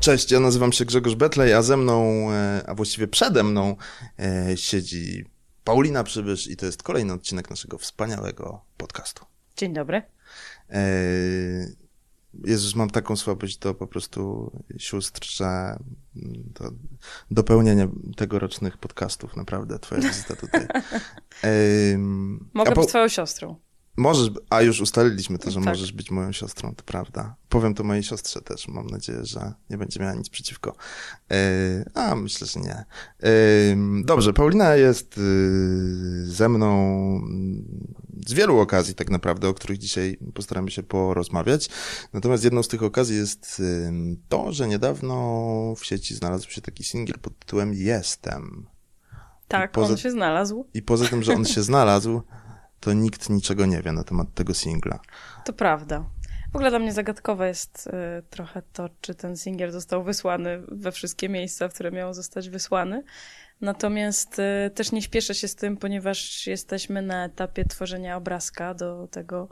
[0.00, 3.76] Cześć, ja nazywam się Grzegorz Betlej, a ze mną, e, a właściwie przede mną
[4.18, 5.24] e, siedzi
[5.64, 9.24] Paulina Przybysz i to jest kolejny odcinek naszego wspaniałego podcastu.
[9.56, 10.02] Dzień dobry.
[12.34, 15.78] Jezus, mam taką słabość do po prostu sióstr, że
[16.54, 16.70] to
[17.30, 20.66] dopełnienie tegorocznych podcastów, naprawdę, twoja wizyta tutaj.
[22.54, 22.80] Mogę po...
[22.80, 23.67] być twoją siostrą.
[23.98, 25.64] Możesz, a już ustaliliśmy to, że tak.
[25.64, 27.36] możesz być moją siostrą, to prawda.
[27.48, 28.68] Powiem to mojej siostrze też.
[28.68, 30.76] Mam nadzieję, że nie będzie miała nic przeciwko.
[31.30, 31.36] Yy,
[31.94, 32.84] a myślę, że nie.
[33.22, 36.68] Yy, dobrze, Paulina jest yy, ze mną
[38.26, 41.68] z wielu okazji, tak naprawdę, o których dzisiaj postaramy się porozmawiać.
[42.12, 43.62] Natomiast jedną z tych okazji jest
[44.28, 48.66] to, że niedawno w sieci znalazł się taki singiel pod tytułem Jestem.
[49.48, 50.66] Tak, poza, on się znalazł.
[50.74, 52.22] I poza tym, że on się znalazł,
[52.80, 55.00] to nikt niczego nie wie na temat tego singla.
[55.44, 56.04] To prawda.
[56.52, 60.92] W ogóle dla mnie zagadkowe jest y, trochę to, czy ten singiel został wysłany we
[60.92, 63.02] wszystkie miejsca, w które miał zostać wysłany.
[63.60, 69.08] Natomiast y, też nie śpieszę się z tym, ponieważ jesteśmy na etapie tworzenia obrazka do
[69.10, 69.48] tego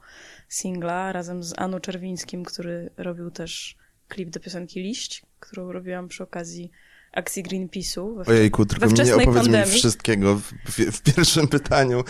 [0.49, 3.77] singla razem z Anu Czerwińskim, który robił też
[4.09, 6.71] klip do piosenki Liść, którą robiłam przy okazji
[7.17, 8.17] akcji Greenpeace'u.
[8.17, 9.73] We, Ojejku, tylko nie opowiedz pandemii.
[9.73, 12.05] mi wszystkiego w, w, w pierwszym pytaniu.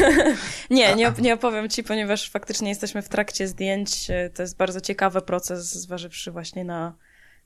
[0.70, 4.08] nie, nie, nie opowiem ci, ponieważ faktycznie jesteśmy w trakcie zdjęć.
[4.34, 6.94] To jest bardzo ciekawy proces, zważywszy właśnie na,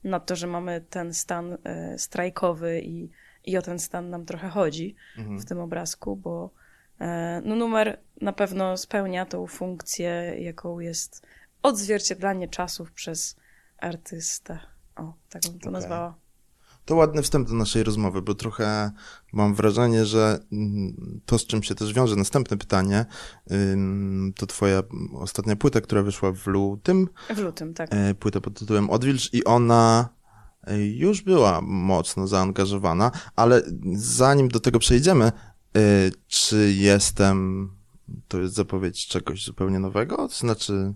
[0.04, 3.10] na to, że mamy ten stan e, strajkowy i,
[3.44, 5.38] i o ten stan nam trochę chodzi mhm.
[5.38, 6.50] w tym obrazku, bo
[7.00, 11.26] e, no, numer na pewno spełnia tą funkcję, jaką jest
[11.62, 13.36] odzwierciedlanie czasów przez
[13.78, 14.58] artystę.
[14.96, 15.72] O, tak bym to okay.
[15.72, 16.14] nazwała.
[16.90, 18.90] To ładny wstęp do naszej rozmowy, bo trochę
[19.32, 23.06] mam wrażenie, że mm, to, z czym się też wiąże następne pytanie,
[24.36, 24.82] to twoja
[25.14, 27.08] ostatnia płyta, która wyszła w lutym.
[27.36, 27.88] W lutym, tak.
[27.92, 30.08] E, płyta pod tytułem Odwilż i ona
[30.64, 33.62] e, już była mocno zaangażowana, ale
[33.94, 35.32] zanim do tego przejdziemy, e,
[36.28, 37.68] czy jestem,
[38.28, 40.16] to jest zapowiedź czegoś zupełnie nowego?
[40.16, 40.94] To znaczy,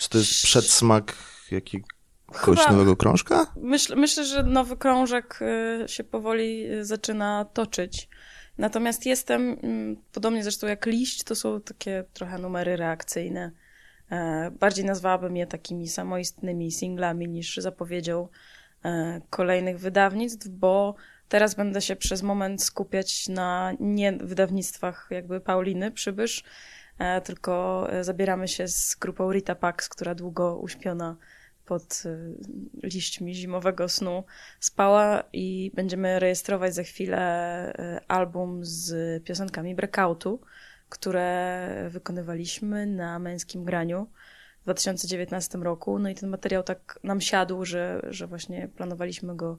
[0.00, 1.16] czy to jest przedsmak
[1.50, 1.86] jakiego
[2.40, 3.46] Kogoś nowego krążka?
[3.56, 8.08] Myśl, myślę, że nowy krążek y, się powoli y, zaczyna toczyć.
[8.58, 13.52] Natomiast jestem, mm, podobnie zresztą jak liść, to są takie trochę numery reakcyjne.
[14.10, 18.28] E, bardziej nazwałabym je takimi samoistnymi singlami niż zapowiedzią
[18.84, 20.94] e, kolejnych wydawnictw, bo
[21.28, 26.44] teraz będę się przez moment skupiać na nie wydawnictwach jakby Pauliny Przybysz,
[26.98, 31.16] e, tylko zabieramy się z grupą Rita Pax, która długo uśpiona
[31.72, 32.34] pod y,
[32.82, 34.24] liśćmi zimowego snu
[34.60, 40.40] spała i będziemy rejestrować za chwilę y, album z piosenkami breakoutu,
[40.88, 44.06] które wykonywaliśmy na męskim graniu
[44.60, 45.98] w 2019 roku.
[45.98, 49.58] No i ten materiał tak nam siadł, że, że właśnie planowaliśmy go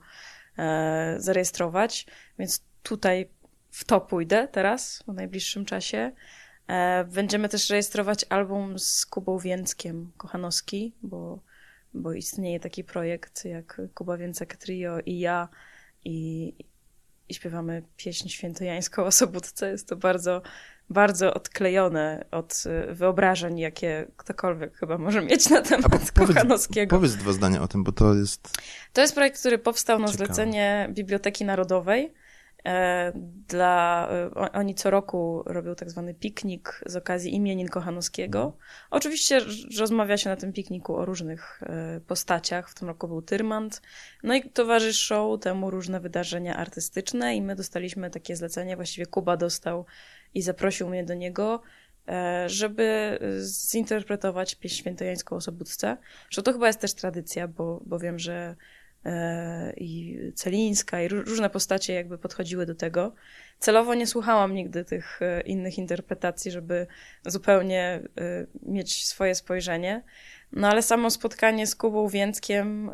[0.58, 2.06] e, zarejestrować,
[2.40, 3.30] więc tutaj
[3.72, 6.12] w to pójdę teraz, w najbliższym czasie.
[6.68, 11.40] E, będziemy też rejestrować album z Kubą Więckiem Kochanowski, bo
[11.94, 15.50] bo istnieje taki projekt jak Kuba Więcek Trio i ja
[16.06, 16.54] i,
[17.30, 19.70] i śpiewamy pieśń świętojańską o Sobótce.
[19.70, 20.42] Jest to bardzo,
[20.90, 26.96] bardzo odklejone od y, wyobrażeń, jakie ktokolwiek chyba może mieć na temat powiedz, Kochanowskiego.
[26.96, 28.50] Powiedz dwa zdania o tym, bo to jest...
[28.94, 30.26] To jest projekt, który powstał na Ciekawe.
[30.26, 32.23] zlecenie Biblioteki Narodowej E,
[33.48, 38.40] dla, e, oni co roku robią tak zwany piknik z okazji imienin Kochanowskiego.
[38.40, 38.62] Mhm.
[38.92, 39.42] Oczywiście
[39.80, 42.70] rozmawia się na tym pikniku o różnych e, postaciach.
[42.70, 43.82] W tym roku był Tyrmand.
[44.24, 49.86] No i towarzyszą temu różne wydarzenia artystyczne i my dostaliśmy takie zlecenie, właściwie Kuba dostał
[50.34, 51.62] i zaprosił mnie do niego,
[52.46, 53.20] żeby
[53.72, 55.98] zinterpretować pieśń świętojańską o Sobótce.
[56.30, 58.56] Że to chyba jest też tradycja, bo, bo wiem, że E,
[59.78, 63.14] i Celińska i różne postacie jakby podchodziły do tego.
[63.60, 66.88] Celowo nie słuchałam nigdy tych e, innych interpretacji, żeby
[67.26, 70.04] zupełnie e, mieć swoje spojrzenie.
[70.52, 72.92] No ale samo spotkanie z Kubą Więckiem,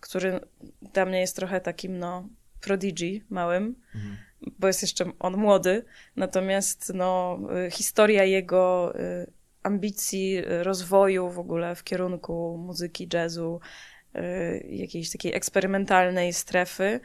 [0.00, 0.40] który
[0.82, 2.28] dla mnie jest trochę takim no
[2.60, 4.16] prodigy małym, mhm.
[4.58, 5.84] bo jest jeszcze on młody,
[6.16, 7.38] natomiast no
[7.70, 8.94] historia jego
[9.62, 13.60] ambicji, rozwoju w ogóle w kierunku muzyki jazzu,
[14.68, 17.00] jakiejś takiej eksperymentalnej strefy.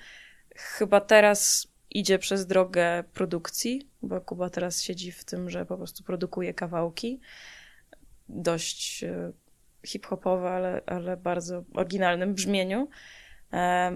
[0.56, 6.04] Chyba teraz idzie przez drogę produkcji, bo Kuba teraz siedzi w tym, że po prostu
[6.04, 7.20] produkuje kawałki.
[8.30, 9.34] Dość y,
[9.86, 12.90] hip-hopowe, ale, ale bardzo oryginalnym brzmieniu.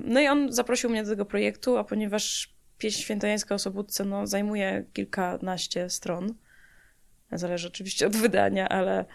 [0.03, 4.27] No i on zaprosił mnie do tego projektu, a ponieważ pieśń świętojańska o Sobótce no,
[4.27, 6.35] zajmuje kilkanaście stron.
[7.31, 9.05] Zależy oczywiście od wydania, ale e,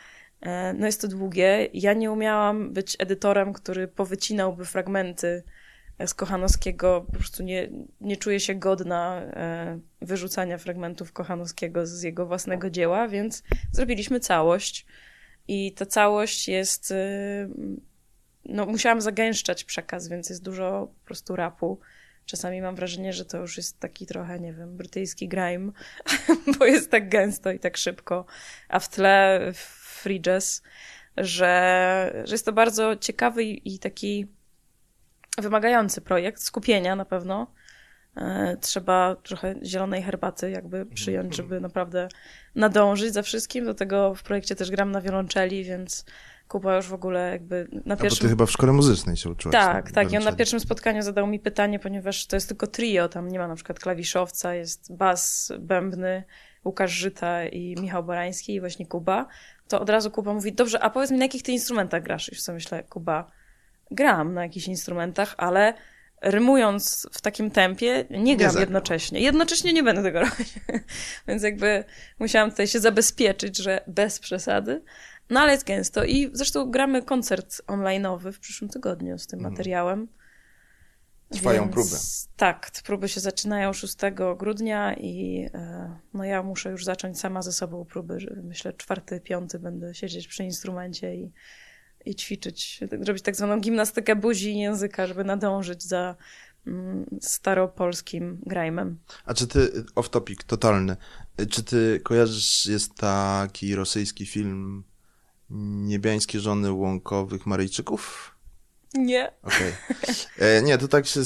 [0.74, 1.68] no jest to długie.
[1.72, 5.42] Ja nie umiałam być edytorem, który powycinałby fragmenty
[6.06, 7.04] z Kochanowskiego.
[7.06, 7.68] Po prostu nie,
[8.00, 13.42] nie czuję się godna e, wyrzucania fragmentów Kochanowskiego z jego własnego dzieła, więc
[13.72, 14.86] zrobiliśmy całość.
[15.48, 16.90] I ta całość jest.
[16.90, 17.48] E,
[18.44, 21.80] no, musiałam zagęszczać przekaz, więc jest dużo po prostu rapu.
[22.26, 25.72] Czasami mam wrażenie, że to już jest taki trochę, nie wiem, brytyjski grime,
[26.58, 28.26] bo jest tak gęsto i tak szybko,
[28.68, 29.40] a w tle
[29.98, 30.62] free jazz,
[31.16, 34.26] że, że jest to bardzo ciekawy i taki
[35.38, 37.46] wymagający projekt, skupienia na pewno.
[38.16, 42.08] E, trzeba trochę zielonej herbaty jakby przyjąć, żeby naprawdę
[42.54, 43.64] nadążyć za wszystkim.
[43.64, 46.04] Do tego w projekcie też gram na wiolonczeli, więc
[46.48, 48.18] Kuba już w ogóle jakby na pierwszym...
[48.18, 49.52] A ty chyba w szkole muzycznej się uczyłaś.
[49.52, 50.12] Tak, tak.
[50.12, 53.38] I on na pierwszym spotkaniu zadał mi pytanie, ponieważ to jest tylko trio, tam nie
[53.38, 56.24] ma na przykład klawiszowca, jest bas, bębny,
[56.64, 59.26] Łukasz Żyta i Michał Borański i właśnie Kuba.
[59.68, 62.32] To od razu Kuba mówi, dobrze, a powiedz mi, na jakich ty instrumentach grasz?
[62.32, 63.30] I sobie myślę, Kuba,
[63.90, 65.74] gram na jakichś instrumentach, ale
[66.22, 69.20] rymując w takim tempie, nie gram nie jednocześnie.
[69.20, 70.54] Jednocześnie nie będę tego robić.
[71.28, 71.84] Więc jakby
[72.18, 74.82] musiałam tutaj się zabezpieczyć, że bez przesady.
[75.30, 76.04] No ale jest gęsto.
[76.04, 79.54] I zresztą gramy koncert online'owy w przyszłym tygodniu z tym mhm.
[79.54, 80.08] materiałem.
[81.30, 81.96] Trwają Więc, próby.
[82.36, 83.96] Tak, próby się zaczynają 6
[84.38, 88.42] grudnia i e, no ja muszę już zacząć sama ze sobą próby.
[88.44, 91.32] Myślę, czwarty, piąty będę siedzieć przy instrumencie i
[92.04, 96.16] i ćwiczyć, robić tak zwaną gimnastykę buzi i języka, żeby nadążyć za
[96.66, 98.98] mm, staropolskim grajmem.
[99.24, 100.96] A czy ty, off topic, totalny,
[101.50, 104.84] czy ty kojarzysz, jest taki rosyjski film
[105.50, 108.34] Niebiańskie żony łąkowych Maryjczyków?
[108.94, 109.32] Nie.
[109.42, 109.72] Okej.
[109.90, 110.14] Okay.
[110.38, 111.20] E, nie, to tak, się,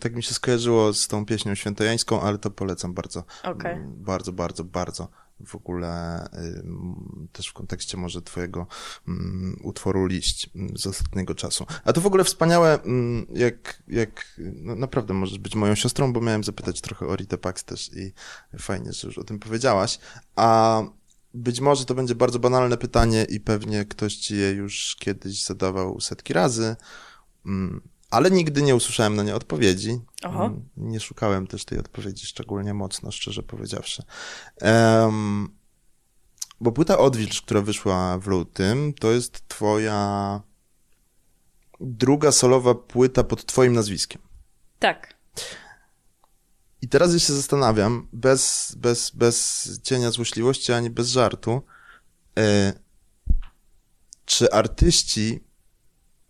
[0.00, 3.24] tak mi się skojarzyło z tą pieśnią świętojańską, ale to polecam bardzo.
[3.42, 3.84] Okay.
[3.86, 5.08] Bardzo, bardzo, bardzo
[5.46, 6.24] w ogóle
[7.32, 8.66] też w kontekście może twojego
[9.62, 11.66] utworu Liść z ostatniego czasu.
[11.84, 12.78] A to w ogóle wspaniałe,
[13.30, 17.64] jak, jak no naprawdę możesz być moją siostrą, bo miałem zapytać trochę o Rita Pax
[17.64, 18.12] też i
[18.58, 19.98] fajnie, że już o tym powiedziałaś.
[20.36, 20.82] A
[21.34, 26.00] być może to będzie bardzo banalne pytanie i pewnie ktoś ci je już kiedyś zadawał
[26.00, 26.76] setki razy,
[28.10, 30.00] ale nigdy nie usłyszałem na nie odpowiedzi.
[30.22, 30.44] Aha.
[30.44, 34.02] Mm, nie szukałem też tej odpowiedzi szczególnie mocno, szczerze powiedziawszy.
[34.62, 35.48] Um,
[36.60, 40.42] bo płyta Odwilż, która wyszła w lutym, to jest twoja
[41.80, 44.22] druga solowa płyta pod twoim nazwiskiem.
[44.78, 45.14] Tak.
[46.82, 51.62] I teraz ja się zastanawiam, bez, bez, bez cienia złośliwości ani bez żartu,
[52.38, 52.72] e,
[54.24, 55.44] czy artyści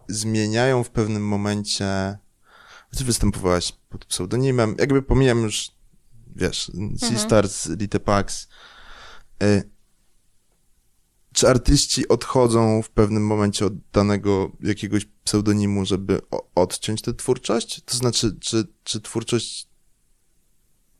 [0.08, 2.18] zmieniają w pewnym momencie.
[2.96, 5.70] Ty występowałaś pod pseudonimem, jakby pomijam już,
[6.36, 7.48] wiesz, mhm.
[7.78, 8.48] Litepax.
[9.42, 9.78] Y
[11.32, 16.20] czy artyści odchodzą w pewnym momencie od danego jakiegoś pseudonimu, żeby
[16.54, 17.80] odciąć tę twórczość?
[17.84, 19.68] To znaczy, czy, czy twórczość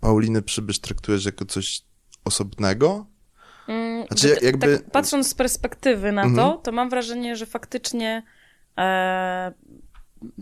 [0.01, 1.83] Pauliny Przybysz traktujesz jako coś
[2.25, 3.07] osobnego?
[3.69, 4.79] Mm, znaczy, jakby...
[4.79, 6.37] tak, patrząc z perspektywy na mhm.
[6.37, 8.23] to, to mam wrażenie, że faktycznie
[8.79, 9.53] e,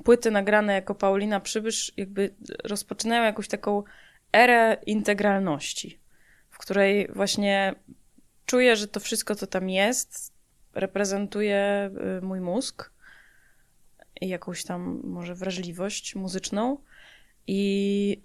[0.05, 3.83] płyty nagrane jako Paulina Przybysz jakby rozpoczynają jakąś taką
[4.33, 6.01] erę integralności,
[6.51, 7.75] w której właśnie
[8.47, 10.33] czuję, że to wszystko, co tam jest,
[10.75, 12.91] reprezentuje y, mój mózg
[14.21, 16.79] i jakąś tam może wrażliwość muzyczną.
[17.47, 18.23] I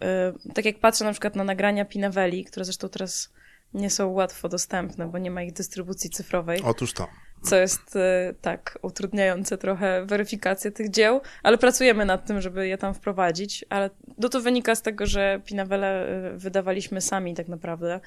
[0.49, 3.33] y, tak jak patrzę na przykład na nagrania Pinaweli, które zresztą teraz
[3.73, 6.61] nie są łatwo dostępne, bo nie ma ich dystrybucji cyfrowej.
[6.63, 7.07] Otóż to
[7.41, 12.77] co jest e, tak utrudniające trochę weryfikację tych dzieł, ale pracujemy nad tym, żeby je
[12.77, 17.99] tam wprowadzić, ale no to wynika z tego, że Pinawele e, wydawaliśmy sami tak naprawdę.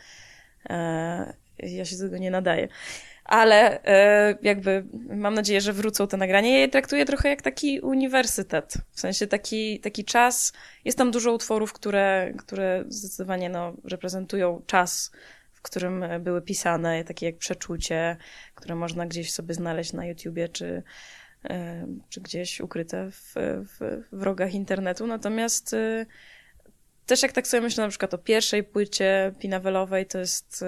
[0.70, 2.68] E, ja się do tego nie nadaję.
[3.24, 3.80] Ale
[4.42, 6.50] jakby mam nadzieję, że wrócą te nagrania.
[6.50, 8.74] Ja je traktuję trochę jak taki uniwersytet.
[8.90, 10.52] W sensie taki, taki czas.
[10.84, 15.10] Jest tam dużo utworów, które, które zdecydowanie no, reprezentują czas
[15.64, 18.16] którym e, były pisane, takie jak Przeczucie,
[18.54, 20.82] które można gdzieś sobie znaleźć na YouTubie, czy,
[21.44, 25.06] e, czy gdzieś ukryte w, w, w rogach internetu.
[25.06, 26.06] Natomiast e,
[27.06, 30.64] też jak tak sobie myślę na przykład o pierwszej płycie pinawelowej, to jest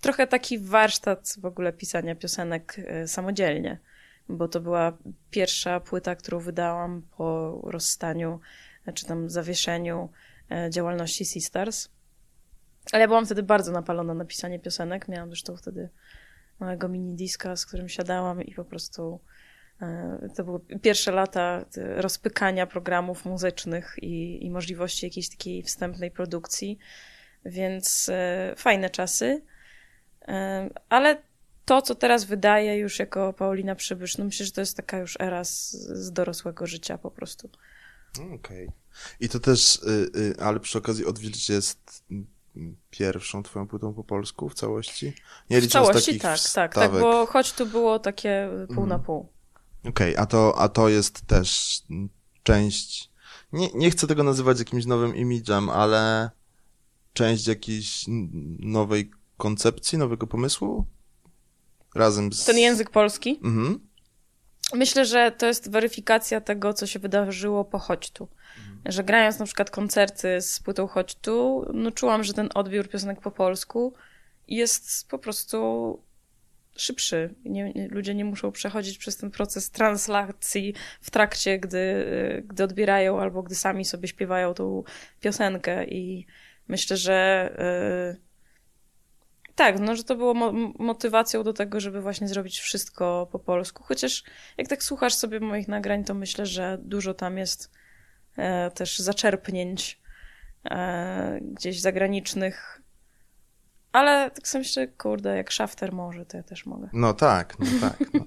[0.00, 2.76] trochę taki warsztat w ogóle pisania piosenek
[3.06, 3.78] samodzielnie,
[4.28, 4.98] bo to była
[5.30, 8.40] pierwsza płyta, którą wydałam po rozstaniu,
[8.94, 10.08] czy tam zawieszeniu
[10.70, 11.88] działalności Sisters.
[12.92, 15.08] Ale ja byłam wtedy bardzo napalona na pisanie piosenek.
[15.08, 15.88] Miałam zresztą wtedy
[16.60, 19.20] małego mini diska, z którym siadałam i po prostu
[19.82, 26.78] E, to były pierwsze lata rozpykania programów muzycznych i, i możliwości jakiejś takiej wstępnej produkcji,
[27.44, 29.42] więc e, fajne czasy.
[30.88, 31.22] Ale
[31.64, 35.16] to, co teraz wydaje już jako Paulina Przybysz, no myślę, że to jest taka już
[35.20, 37.50] era z, z dorosłego życia po prostu.
[38.14, 38.34] Okej.
[38.36, 38.68] Okay.
[39.20, 42.04] I to też, y, y, ale przy okazji Odwilż jest
[42.90, 45.12] pierwszą twoją płytą po polsku w całości?
[45.50, 48.88] Nie w całości tak, tak, tak, bo choć tu było takie pół mm.
[48.88, 49.32] na pół.
[49.84, 51.80] Okej, okay, a, to, a to jest też
[52.42, 53.10] część,
[53.52, 56.30] nie, nie chcę tego nazywać jakimś nowym imidżem, ale
[57.12, 58.04] część jakiejś
[58.58, 60.84] nowej koncepcji, nowego pomysłu?
[61.94, 62.44] Razem z...
[62.44, 63.40] Ten język polski?
[63.44, 63.88] Mhm.
[64.74, 68.28] Myślę, że to jest weryfikacja tego, co się wydarzyło po Chodź tu.
[68.58, 68.92] Mhm.
[68.92, 73.20] Że grając na przykład koncerty z płytą Chodź tu, no czułam, że ten odbiór piosenek
[73.20, 73.94] po polsku
[74.48, 75.58] jest po prostu
[76.76, 77.34] szybszy.
[77.44, 82.04] Nie, nie, ludzie nie muszą przechodzić przez ten proces translacji w trakcie, gdy,
[82.46, 84.82] gdy odbierają albo gdy sami sobie śpiewają tą
[85.20, 86.26] piosenkę i
[86.68, 87.50] myślę, że
[88.14, 88.27] yy,
[89.58, 93.84] tak, no, że to było mo motywacją do tego, żeby właśnie zrobić wszystko po polsku.
[93.84, 94.24] Chociaż
[94.58, 97.70] jak tak słuchasz sobie moich nagrań, to myślę, że dużo tam jest
[98.36, 100.00] e, też zaczerpnięć
[100.64, 102.82] e, gdzieś zagranicznych.
[103.92, 106.88] Ale tak sobie myślę, kurde, jak Shafter może, to ja też mogę.
[106.92, 107.98] No tak, no tak.
[108.14, 108.24] No.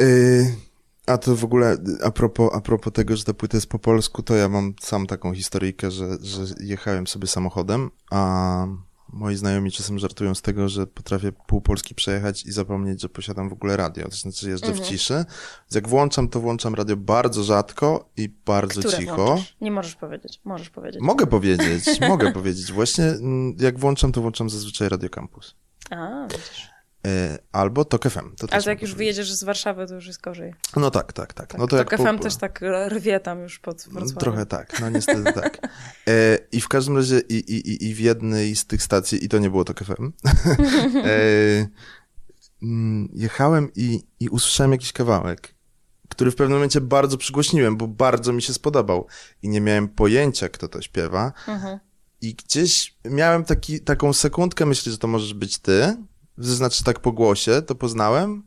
[0.06, 0.68] y
[1.06, 4.22] a to w ogóle, a propos, a propos tego, że ta płyta jest po polsku,
[4.22, 8.66] to ja mam sam taką historyjkę, że, że jechałem sobie samochodem, a
[9.12, 13.48] moi znajomi czasem żartują z tego, że potrafię pół Polski przejechać i zapomnieć, że posiadam
[13.48, 14.08] w ogóle radio.
[14.08, 14.84] To znaczy jeżdżę mhm.
[14.84, 15.14] w ciszy.
[15.14, 19.16] Więc jak włączam, to włączam radio bardzo rzadko i bardzo Które cicho.
[19.16, 19.56] Włączasz?
[19.60, 20.40] Nie możesz powiedzieć.
[20.44, 21.02] Możesz powiedzieć.
[21.02, 22.72] Mogę powiedzieć, mogę powiedzieć.
[22.72, 25.54] Właśnie mm, jak włączam, to włączam zazwyczaj Radio Campus.
[25.90, 26.77] A, widzisz.
[27.08, 28.36] E, albo TOK FM.
[28.36, 30.54] To Ale jak już wyjedziesz z Warszawy, to już jest gorzej.
[30.76, 31.46] No tak, tak, tak.
[31.46, 32.22] tak no to TOK FM po...
[32.22, 34.16] też tak rwie tam już pod Wrocławiem.
[34.16, 35.58] Trochę tak, no niestety tak.
[36.08, 39.38] E, I w każdym razie i, i, i w jednej z tych stacji, i to
[39.38, 39.92] nie było TOK FM,
[41.04, 41.68] e,
[42.62, 45.54] mm, jechałem i, i usłyszałem jakiś kawałek,
[46.08, 49.06] który w pewnym momencie bardzo przygłośniłem, bo bardzo mi się spodobał
[49.42, 51.32] i nie miałem pojęcia, kto to śpiewa.
[51.48, 51.78] Mhm.
[52.20, 55.96] I gdzieś miałem taki, taką sekundkę, myślę, że to możesz być ty,
[56.38, 58.42] znaczy tak po głosie, to poznałem,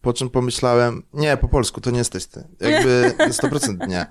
[0.00, 2.44] po czym pomyślałem, nie, po polsku, to nie jesteś ty.
[2.60, 4.06] Jakby 100% nie.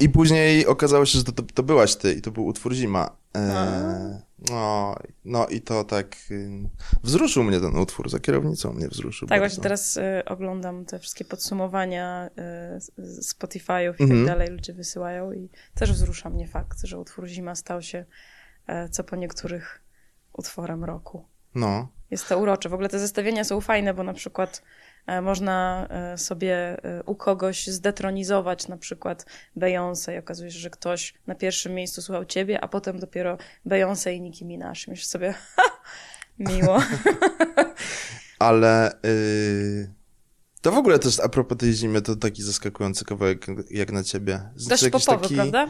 [0.00, 3.16] I później okazało się, że to, to, to byłaś ty i to był utwór Zima.
[3.36, 6.50] E, no, no i to tak y,
[7.02, 9.28] wzruszył mnie ten utwór, za kierownicą mnie wzruszył.
[9.28, 9.52] Tak, bardzo.
[9.52, 12.30] właśnie teraz y, oglądam te wszystkie podsumowania
[12.98, 14.26] y, Spotify'ów i tak mhm.
[14.26, 18.04] dalej, ludzie wysyłają i też wzrusza mnie fakt, że utwór Zima stał się
[18.66, 19.83] e, co po niektórych
[20.38, 21.24] utworem roku.
[21.54, 21.88] No.
[22.10, 22.68] Jest to urocze.
[22.68, 24.62] W ogóle te zestawienia są fajne, bo na przykład
[25.06, 29.26] e, można e, sobie e, u kogoś zdetronizować na przykład
[29.56, 34.12] Beyoncé i okazuje się, że ktoś na pierwszym miejscu słuchał ciebie, a potem dopiero Beyoncé
[34.12, 34.74] i Nicki Minaj.
[34.88, 35.62] Myślisz sobie, ha,
[36.38, 36.78] miło.
[38.38, 39.88] Ale yy,
[40.64, 44.40] to w ogóle też a propos tej zimy, to taki zaskakujący kawałek jak na ciebie.
[44.56, 45.34] Znaczy, Dość popowy, taki...
[45.34, 45.68] prawda?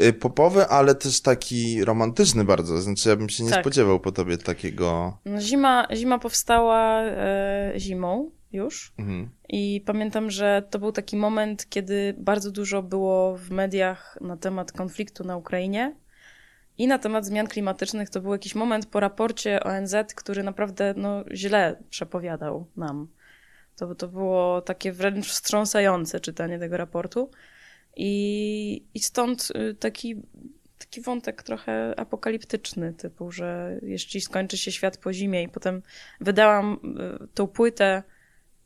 [0.00, 2.82] Y, popowy, ale też taki romantyczny bardzo.
[2.82, 3.60] Znaczy, ja bym się nie tak.
[3.60, 5.18] spodziewał po tobie takiego.
[5.24, 8.92] No, zima, zima powstała e, zimą już.
[8.98, 9.30] Mhm.
[9.48, 14.72] I pamiętam, że to był taki moment, kiedy bardzo dużo było w mediach na temat
[14.72, 15.96] konfliktu na Ukrainie
[16.78, 18.10] i na temat zmian klimatycznych.
[18.10, 23.08] To był jakiś moment po raporcie ONZ, który naprawdę no, źle przepowiadał nam.
[23.76, 27.30] To, to było takie wręcz wstrząsające czytanie tego raportu.
[27.96, 30.22] I, i stąd y, taki,
[30.78, 35.82] taki wątek trochę apokaliptyczny, typu, że jeśli skończy się świat po zimie i potem
[36.20, 36.78] wydałam
[37.24, 38.02] y, tą płytę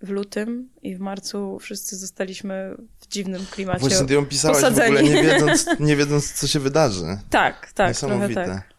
[0.02, 4.96] w lutym i w marcu wszyscy zostaliśmy w dziwnym klimacie Właśnie ty ją pisałaś posadzeni.
[4.96, 7.18] w ogóle nie wiedząc, nie wiedząc, co się wydarzy.
[7.30, 8.34] Tak, tak, Niesamowite.
[8.34, 8.75] trochę tak.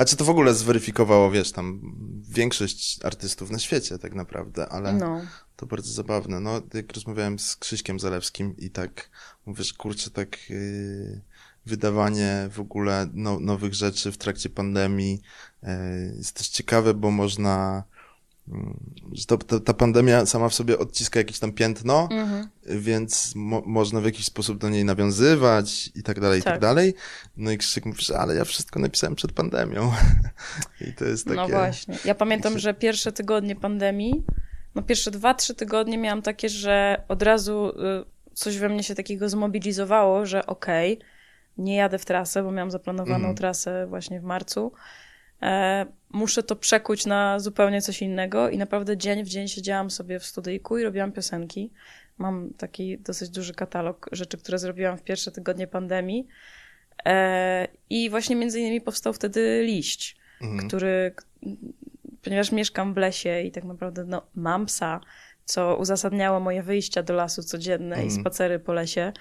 [0.00, 1.80] A czy to w ogóle zweryfikowało, wiesz, tam
[2.28, 5.20] większość artystów na świecie tak naprawdę, ale no.
[5.56, 6.40] to bardzo zabawne.
[6.40, 9.10] No, jak rozmawiałem z Krzyśkiem Zalewskim i tak
[9.46, 11.20] mówię, że kurczę, tak yy,
[11.66, 15.22] wydawanie w ogóle no, nowych rzeczy w trakcie pandemii
[15.62, 15.68] yy,
[16.16, 17.84] jest też ciekawe, bo można
[19.26, 22.48] to, to, ta pandemia sama w sobie odciska jakieś tam piętno, mhm.
[22.66, 26.60] więc mo można w jakiś sposób do niej nawiązywać i tak dalej, i tak, tak
[26.60, 26.94] dalej.
[27.36, 29.92] No i Krzyk mówi, że ale ja wszystko napisałem przed pandemią.
[30.88, 31.52] I to jest no takie...
[31.52, 31.98] No właśnie.
[32.04, 34.24] Ja pamiętam, że pierwsze tygodnie pandemii,
[34.74, 38.94] no pierwsze dwa, trzy tygodnie miałam takie, że od razu y, coś we mnie się
[38.94, 41.06] takiego zmobilizowało, że okej, okay,
[41.58, 43.36] nie jadę w trasę, bo miałam zaplanowaną mhm.
[43.36, 44.72] trasę właśnie w marcu,
[46.10, 50.26] muszę to przekuć na zupełnie coś innego i naprawdę dzień w dzień siedziałam sobie w
[50.26, 51.70] studyjku i robiłam piosenki.
[52.18, 56.26] Mam taki dosyć duży katalog rzeczy, które zrobiłam w pierwsze tygodnie pandemii.
[57.04, 60.68] E, I właśnie między innymi powstał wtedy liść, mhm.
[60.68, 61.14] który,
[62.22, 65.00] ponieważ mieszkam w lesie i tak naprawdę no, mam psa,
[65.44, 68.08] co uzasadniało moje wyjścia do lasu codzienne mhm.
[68.08, 69.12] i spacery po lesie,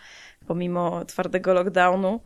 [0.47, 2.21] pomimo twardego lockdownu.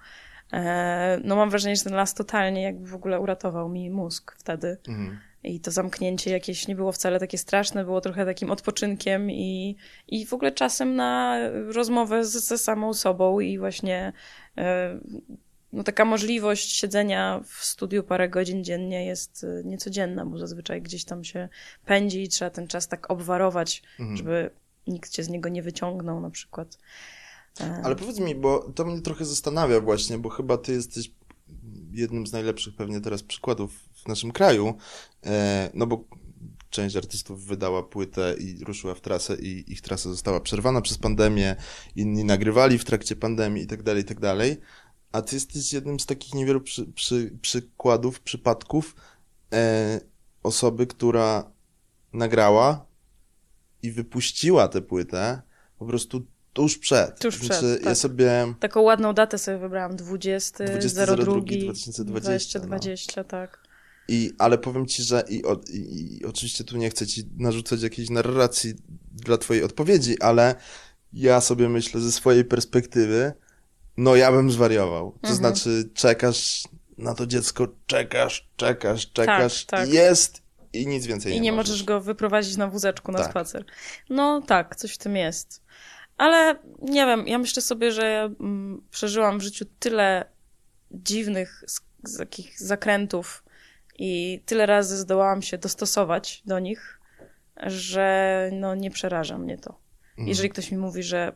[0.54, 4.78] E, no mam wrażenie, że ten las totalnie jakby w ogóle uratował mi mózg wtedy.
[4.88, 5.20] Mhm.
[5.44, 10.26] I to zamknięcie jakieś nie było wcale takie straszne, było trochę takim odpoczynkiem i, i
[10.26, 14.14] w ogóle czasem na rozmowę z, ze samą sobą i właśnie
[14.58, 15.00] e,
[15.74, 21.06] no taka możliwość siedzenia w studiu parę godzin dziennie jest e, niecodzienna, bo zazwyczaj gdzieś
[21.06, 21.50] tam się
[21.86, 24.18] pędzi i trzeba ten czas tak obwarować, mhm.
[24.18, 24.50] żeby
[24.88, 26.78] nikt cię z niego nie wyciągnął na przykład.
[27.60, 27.82] E.
[27.84, 31.12] Ale powiedz mi, bo to mnie trochę zastanawia właśnie, bo chyba ty jesteś
[31.92, 34.74] jednym z najlepszych pewnie teraz przykładów w naszym kraju,
[35.26, 36.04] e, no bo
[36.70, 41.56] część artystów wydała płytę i ruszyła w trasę i ich trasa została przerwana przez pandemię,
[41.96, 44.58] inni nagrywali w trakcie pandemii i tak dalej, i tak dalej.
[45.12, 48.96] A ty jesteś jednym z takich niewielu przy, przy, przykładów, przypadków
[49.54, 50.02] e,
[50.44, 51.52] osoby, która
[52.14, 52.86] nagrała
[53.84, 55.42] i wypuściła tę płytę
[55.80, 57.20] po prostu tuż przed.
[57.20, 57.86] Tuż przed, znaczy, tak.
[57.86, 58.54] ja sobie...
[58.60, 62.04] Taką ładną datę sobie wybrałam, 20, 20 02, 2020.
[62.60, 63.24] 2020, no.
[63.24, 63.64] tak.
[64.08, 68.10] I, ale powiem ci, że i, i, i, oczywiście tu nie chcę ci narzucać jakiejś
[68.10, 68.74] narracji
[69.12, 70.56] dla twojej odpowiedzi, ale
[71.14, 73.34] ja sobie myślę ze swojej perspektywy,
[73.98, 75.12] no ja bym zwariował.
[75.12, 75.36] To mhm.
[75.36, 76.64] znaczy czekasz
[76.98, 79.94] na to dziecko, czekasz, czekasz, czekasz, tak, tak.
[79.94, 80.42] jest
[80.74, 81.70] i nic więcej I nie, nie możesz.
[81.70, 83.30] możesz go wyprowadzić na wózeczku na tak.
[83.30, 83.66] spacer.
[84.10, 85.64] No tak, coś w tym jest.
[86.18, 90.26] Ale nie wiem, ja myślę sobie, że mm, przeżyłam w życiu tyle
[90.92, 91.64] dziwnych
[92.18, 93.44] takich zakrętów
[94.00, 97.00] i tyle razy zdołałam się dostosować do nich,
[97.58, 99.80] że no nie przeraża mnie to.
[100.10, 100.28] Mhm.
[100.28, 101.36] Jeżeli ktoś mi mówi, że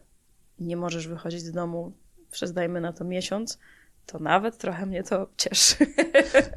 [0.60, 1.94] nie możesz wychodzić z domu
[2.32, 3.60] przez dajmy na to miesiąc,
[4.06, 5.76] to nawet trochę mnie to cieszy.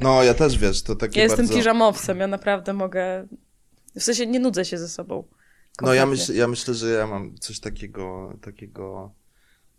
[0.00, 1.42] No, ja też wiesz, to takie Ja bardzo...
[1.42, 3.26] jestem piżamowcem, ja naprawdę mogę...
[3.96, 5.24] W sensie nie nudzę się ze sobą.
[5.82, 9.12] No ja, myśl, ja myślę, że ja mam coś takiego, takiego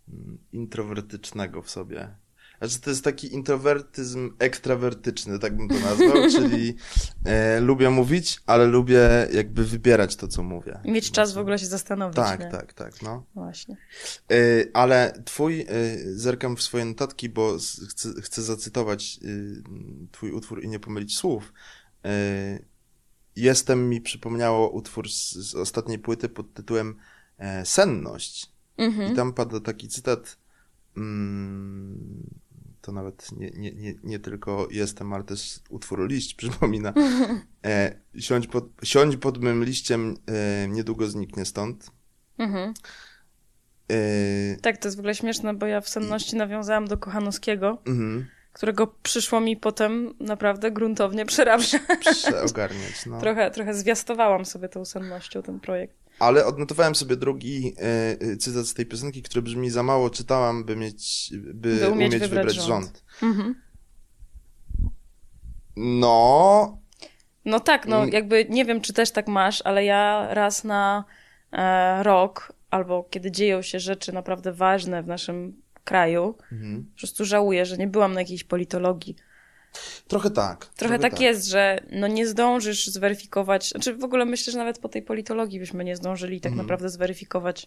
[0.08, 2.16] mm, introwertycznego w sobie.
[2.62, 6.76] Znaczy to jest taki introwertyzm ekstrawertyczny, tak bym to nazwał, czyli
[7.24, 10.80] e, lubię mówić, ale lubię jakby wybierać to, co mówię.
[10.84, 12.16] Mieć czas w ogóle się zastanowić.
[12.16, 12.50] Tak, nie?
[12.50, 13.24] tak, tak, no.
[13.34, 13.76] Właśnie.
[14.30, 14.36] E,
[14.72, 15.66] ale twój, e,
[16.14, 17.56] zerkam w swoje notatki, bo
[17.88, 19.28] chcę, chcę zacytować e,
[20.12, 21.52] twój utwór i nie pomylić słów.
[23.36, 26.94] Jestem mi przypomniało utwór z, z ostatniej płyty pod tytułem
[27.38, 28.52] e, Senność.
[28.76, 29.12] Mhm.
[29.12, 30.38] I tam pada taki cytat.
[30.96, 32.40] Mm,
[32.80, 36.92] to nawet nie, nie, nie, nie tylko jestem, ale też utwór liść przypomina.
[37.64, 41.90] E, siądź, pod, siądź pod mym liściem, e, niedługo zniknie stąd.
[42.38, 42.74] Mhm.
[43.90, 47.82] E, tak, to jest w ogóle śmieszne, bo ja w senności nawiązałam do Kochanowskiego.
[47.86, 51.76] Mhm którego przyszło mi potem naprawdę gruntownie przerabiać.
[52.00, 53.20] Przeogarniać, no.
[53.20, 55.96] trochę, trochę zwiastowałam sobie tą sennością ten projekt.
[56.18, 60.76] Ale odnotowałem sobie drugi e, cytat z tej piosenki, który brzmi za mało czytałam, by
[60.76, 62.66] mieć, by, by umieć, umieć, wybrać, wybrać rząd.
[62.68, 63.04] rząd.
[63.22, 63.54] Mhm.
[65.76, 66.78] No...
[67.44, 68.12] No tak, no mm.
[68.12, 71.04] jakby nie wiem, czy też tak masz, ale ja raz na
[71.52, 76.34] e, rok albo kiedy dzieją się rzeczy naprawdę ważne w naszym kraju.
[76.52, 76.84] Mhm.
[76.94, 79.16] Po prostu żałuję, że nie byłam na jakiejś politologii.
[80.08, 80.58] Trochę tak.
[80.58, 84.58] Trochę, trochę tak, tak, jest, że no nie zdążysz zweryfikować, znaczy w ogóle myślę, że
[84.58, 86.66] nawet po tej politologii byśmy nie zdążyli tak mhm.
[86.66, 87.66] naprawdę zweryfikować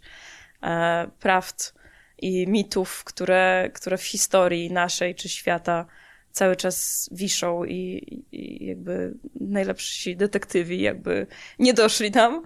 [0.64, 1.74] e, prawd
[2.18, 5.86] i mitów, które, które w historii naszej czy świata
[6.32, 11.28] cały czas wiszą i, i jakby najlepsi detektywi jakby
[11.60, 12.44] nie doszli tam.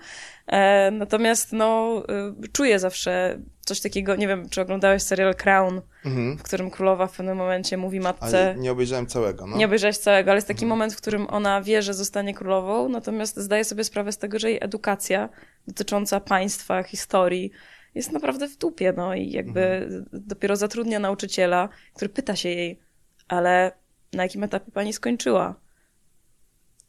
[0.50, 2.02] E, natomiast no,
[2.46, 6.38] y, czuję zawsze coś takiego, nie wiem, czy oglądałeś serial Crown, mhm.
[6.38, 8.26] w którym królowa w pewnym momencie mówi matce...
[8.26, 9.58] Ale nie obejrzałem całego, no.
[9.58, 10.70] Nie obejrzałeś całego, ale jest taki mhm.
[10.70, 14.50] moment, w którym ona wie, że zostanie królową, natomiast zdaje sobie sprawę z tego, że
[14.50, 15.30] jej edukacja
[15.68, 17.52] dotycząca państwa, historii
[17.96, 20.06] jest naprawdę w dupie, no i jakby mhm.
[20.14, 22.80] dopiero zatrudnia nauczyciela, który pyta się jej,
[23.28, 23.72] ale
[24.14, 25.56] na jakim etapie pani skończyła?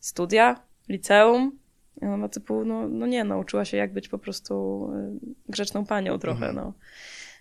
[0.00, 0.62] Studia?
[0.88, 1.59] Liceum?
[2.02, 5.86] I ona ma typu, no, no nie, nauczyła się jak być po prostu y, grzeczną
[5.86, 6.56] panią trochę, mhm.
[6.56, 6.72] no.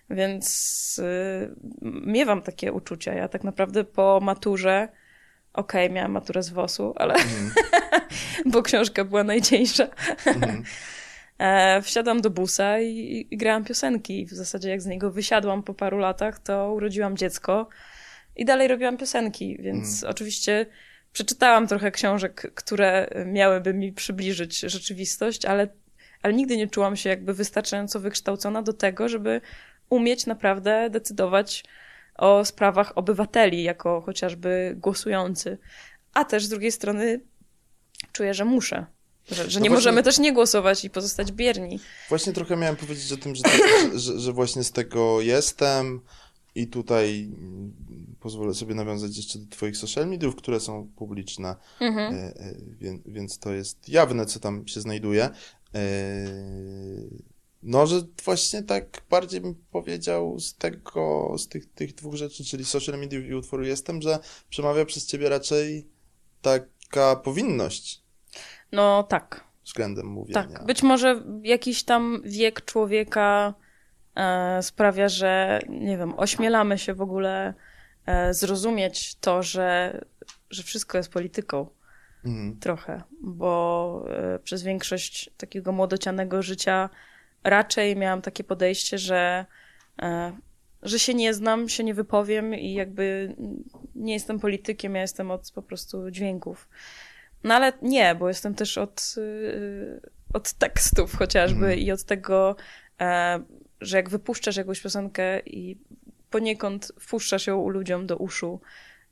[0.09, 1.55] Więc y,
[2.05, 3.13] miewam takie uczucia.
[3.13, 4.87] Ja tak naprawdę po maturze,
[5.53, 7.51] okej, okay, miałam maturę z WOS-u, ale mhm.
[8.51, 9.87] bo książka była najcieńsza.
[10.25, 10.63] Mhm.
[11.39, 14.25] E, wsiadłam do busa i, i grałam piosenki.
[14.25, 17.69] W zasadzie jak z niego wysiadłam po paru latach, to urodziłam dziecko
[18.35, 20.65] i dalej robiłam piosenki, więc oczywiście
[21.19, 25.67] przeczytałam trochę książek, które miałyby mi przybliżyć rzeczywistość, ale,
[26.21, 29.41] ale nigdy nie czułam się jakby wystarczająco wykształcona do tego, żeby
[29.89, 31.63] umieć naprawdę decydować
[32.15, 35.57] o sprawach obywateli, jako chociażby głosujący.
[36.13, 37.19] A też z drugiej strony
[38.11, 38.85] czuję, że muszę.
[39.31, 41.79] Że, że no nie właśnie, możemy też nie głosować i pozostać bierni.
[42.09, 43.61] Właśnie trochę miałem powiedzieć o tym, że, tak,
[43.95, 46.01] że, że, właśnie z tego jestem
[46.59, 47.31] i tutaj
[48.19, 52.13] pozwolę sobie nawiązać jeszcze do twoich social mediów, które są publiczne, mhm.
[52.13, 55.29] e, e, więc, więc to jest jawne, co tam się znajduje.
[55.75, 55.79] E,
[57.63, 62.65] no, że właśnie tak bardziej bym powiedział z tego, z tych, tych dwóch rzeczy, czyli
[62.65, 64.19] social media i utworu jestem, że
[64.49, 65.87] przemawia przez ciebie raczej
[66.41, 68.03] taka powinność.
[68.71, 69.43] No tak.
[69.65, 70.43] Względem mówienia.
[70.43, 73.53] Tak, być może jakiś tam wiek człowieka
[74.61, 77.53] sprawia, że nie wiem, ośmielamy się w ogóle
[78.05, 80.01] e, zrozumieć to, że,
[80.49, 81.67] że wszystko jest polityką.
[82.25, 82.59] Mhm.
[82.59, 86.89] Trochę, bo e, przez większość takiego młodocianego życia
[87.43, 89.45] raczej miałam takie podejście, że,
[90.01, 90.37] e,
[90.81, 93.35] że się nie znam, się nie wypowiem i jakby
[93.95, 96.69] nie jestem politykiem, ja jestem od po prostu dźwięków.
[97.43, 99.15] No ale nie, bo jestem też od,
[100.33, 101.79] od tekstów chociażby mm.
[101.79, 102.55] i od tego,
[103.01, 103.39] e,
[103.81, 105.77] że jak wypuszczasz jakąś piosenkę i
[106.29, 108.61] poniekąd wpuszczasz ją ludziom do uszu,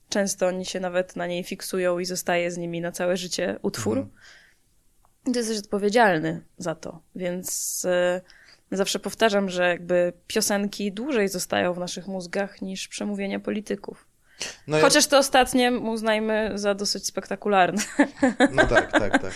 [0.09, 3.97] często oni się nawet na niej fiksują i zostaje z nimi na całe życie utwór.
[3.97, 4.09] Mm
[5.33, 7.85] ty jesteś odpowiedzialny za to, więc
[8.71, 14.07] y, zawsze powtarzam, że jakby piosenki dłużej zostają w naszych mózgach niż przemówienia polityków.
[14.67, 15.09] No Chociaż ja...
[15.09, 17.81] te ostatnie uznajmy za dosyć spektakularne.
[18.51, 19.33] No tak, tak, tak.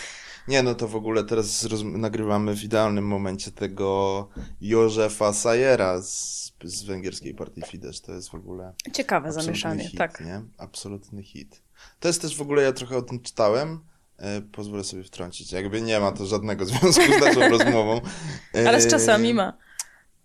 [0.48, 4.30] Nie, no to w ogóle teraz nagrywamy w idealnym momencie tego
[4.62, 8.02] Józefa Sajera z, z węgierskiej partii Fidesz.
[8.02, 8.74] To jest w ogóle.
[8.94, 10.22] Ciekawe zamieszanie, hit, tak.
[10.22, 10.42] Nie?
[10.58, 11.62] Absolutny hit.
[12.00, 13.80] To jest też w ogóle, ja trochę o tym czytałem
[14.22, 15.52] E, pozwolę sobie wtrącić.
[15.52, 18.02] Jakby nie ma to żadnego związku z naszą rozmową.
[18.68, 19.58] Ale z czasami ma.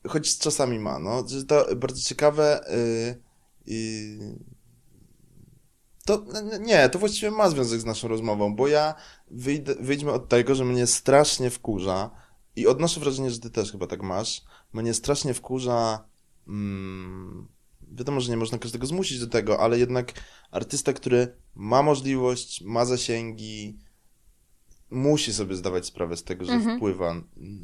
[0.09, 1.25] Choć z czasami ma, no.
[1.49, 2.61] To bardzo ciekawe.
[3.67, 4.19] I
[6.07, 6.25] to
[6.61, 8.95] nie, to właściwie ma związek z naszą rozmową, bo ja
[9.31, 12.11] wyjdę, wyjdźmy od tego, że mnie strasznie wkurza
[12.57, 14.45] i odnoszę wrażenie, że ty też chyba tak masz.
[14.73, 16.05] Mnie strasznie wkurza.
[16.49, 17.49] Mm,
[17.93, 20.13] wiadomo, że nie można każdego zmusić do tego, ale jednak
[20.51, 23.79] artysta, który ma możliwość, ma zasięgi,
[24.91, 26.77] musi sobie zdawać sprawę z tego, że mhm.
[26.77, 27.15] wpływa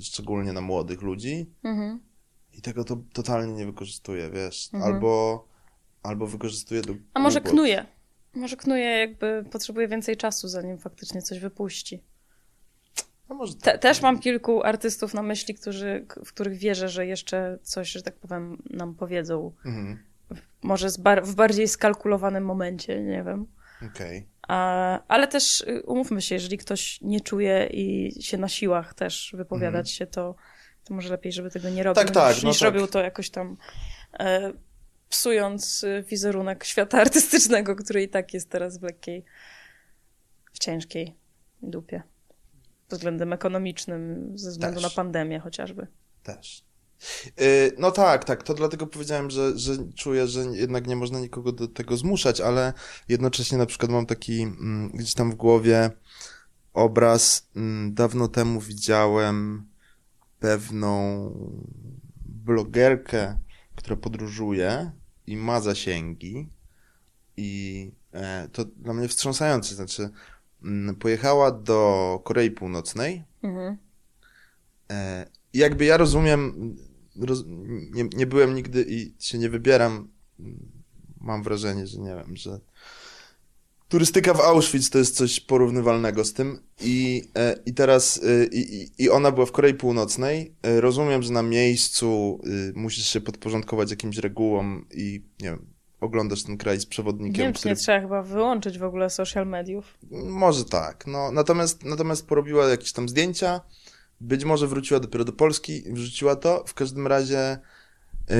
[0.00, 2.00] szczególnie na młodych ludzi mhm.
[2.52, 4.94] i tego to totalnie nie wykorzystuje, wiesz, mhm.
[4.94, 5.44] albo,
[6.02, 6.94] albo wykorzystuje do...
[7.14, 7.52] A może głupot.
[7.52, 7.86] knuje.
[8.34, 12.02] Może knuje jakby potrzebuje więcej czasu, zanim faktycznie coś wypuści.
[13.28, 13.62] Tak.
[13.62, 18.02] Te, też mam kilku artystów na myśli, którzy, w których wierzę, że jeszcze coś, że
[18.02, 19.52] tak powiem, nam powiedzą.
[19.64, 19.98] Mhm.
[20.62, 23.46] Może bar w bardziej skalkulowanym momencie, nie wiem.
[23.92, 24.18] Okej.
[24.18, 24.98] Okay.
[25.08, 29.86] Ale też y, umówmy się, jeżeli ktoś nie czuje i się na siłach też wypowiadać
[29.90, 29.96] mm.
[29.96, 30.34] się, to,
[30.84, 32.66] to może lepiej, żeby tego nie robił, tak, tak, niż, no niż tak.
[32.66, 33.56] robił to jakoś tam
[34.18, 34.52] e,
[35.12, 39.24] psując y, wizerunek świata artystycznego, który i tak jest teraz w lekkiej,
[40.52, 41.16] w ciężkiej
[41.62, 42.02] dupie.
[42.88, 44.90] Pod względem ekonomicznym, ze względu też.
[44.90, 45.86] na pandemię chociażby.
[46.22, 46.64] Też.
[47.40, 51.52] Y, no tak, tak, to dlatego powiedziałem, że, że czuję, że jednak nie można nikogo
[51.52, 52.72] do tego zmuszać, ale
[53.08, 55.90] jednocześnie na przykład mam taki mm, gdzieś tam w głowie
[56.72, 57.48] obraz.
[57.56, 59.66] Mm, dawno temu widziałem
[60.40, 61.30] pewną
[62.26, 63.38] blogerkę,
[63.74, 64.92] która podróżuje
[65.26, 66.48] i ma zasięgi
[67.36, 70.10] i e, to dla mnie wstrząsające, znaczy
[70.62, 73.76] mm, pojechała do Korei Północnej mhm.
[74.90, 76.76] E, jakby ja rozumiem
[77.20, 77.44] roz,
[77.90, 80.08] nie, nie byłem nigdy i się nie wybieram.
[81.20, 82.60] Mam wrażenie, że nie wiem, że
[83.92, 88.90] turystyka w Auschwitz to jest coś porównywalnego z tym i, e, i teraz e, i,
[88.98, 90.54] i ona była w Korei Północnej.
[90.62, 92.40] E, rozumiem, że na miejscu
[92.74, 95.66] musisz się podporządkować jakimś regułom i nie wiem,
[96.00, 97.46] oglądasz ten kraj z przewodnikiem.
[97.46, 97.70] Nie który...
[97.70, 99.98] nie trzeba chyba wyłączyć w ogóle social mediów.
[100.10, 103.60] Może tak, no natomiast, natomiast porobiła jakieś tam zdjęcia,
[104.20, 106.64] być może wróciła dopiero do Polski, wrzuciła to.
[106.66, 107.58] W każdym razie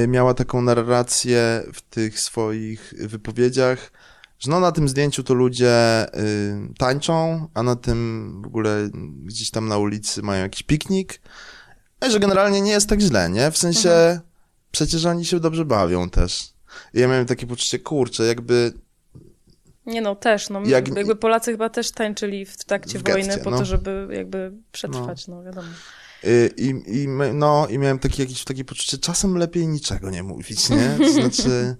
[0.09, 3.93] miała taką narrację w tych swoich wypowiedziach,
[4.43, 8.91] że no na tym zdjęciu to ludzie y, tańczą, a na tym w ogóle
[9.25, 11.21] gdzieś tam na ulicy mają jakiś piknik.
[12.01, 13.51] A że generalnie nie jest tak źle, nie?
[13.51, 14.21] W sensie mhm.
[14.71, 16.55] przecież oni się dobrze bawią też.
[16.95, 18.73] I ja miałem takie poczucie, kurczę, jakby
[19.87, 20.97] nie no, też, no, Jak...
[20.97, 23.59] jakby Polacy chyba też tańczyli w trakcie w wojny po no.
[23.59, 25.69] to, żeby jakby przetrwać, no, no wiadomo.
[26.25, 30.71] Y, I, i, no, I miałem taki, jakieś takie poczucie, czasem lepiej niczego nie mówić,
[30.71, 30.97] nie?
[30.99, 31.77] To znaczy,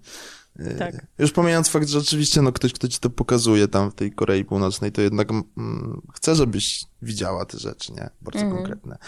[0.79, 1.07] tak.
[1.19, 4.45] Już pomijając fakt, że oczywiście no, ktoś, kto ci to pokazuje tam w tej Korei
[4.45, 8.11] Północnej, to jednak mm, chce, żebyś widziała te rzeczy, nie?
[8.21, 8.53] Bardzo mm.
[8.53, 8.99] konkretne.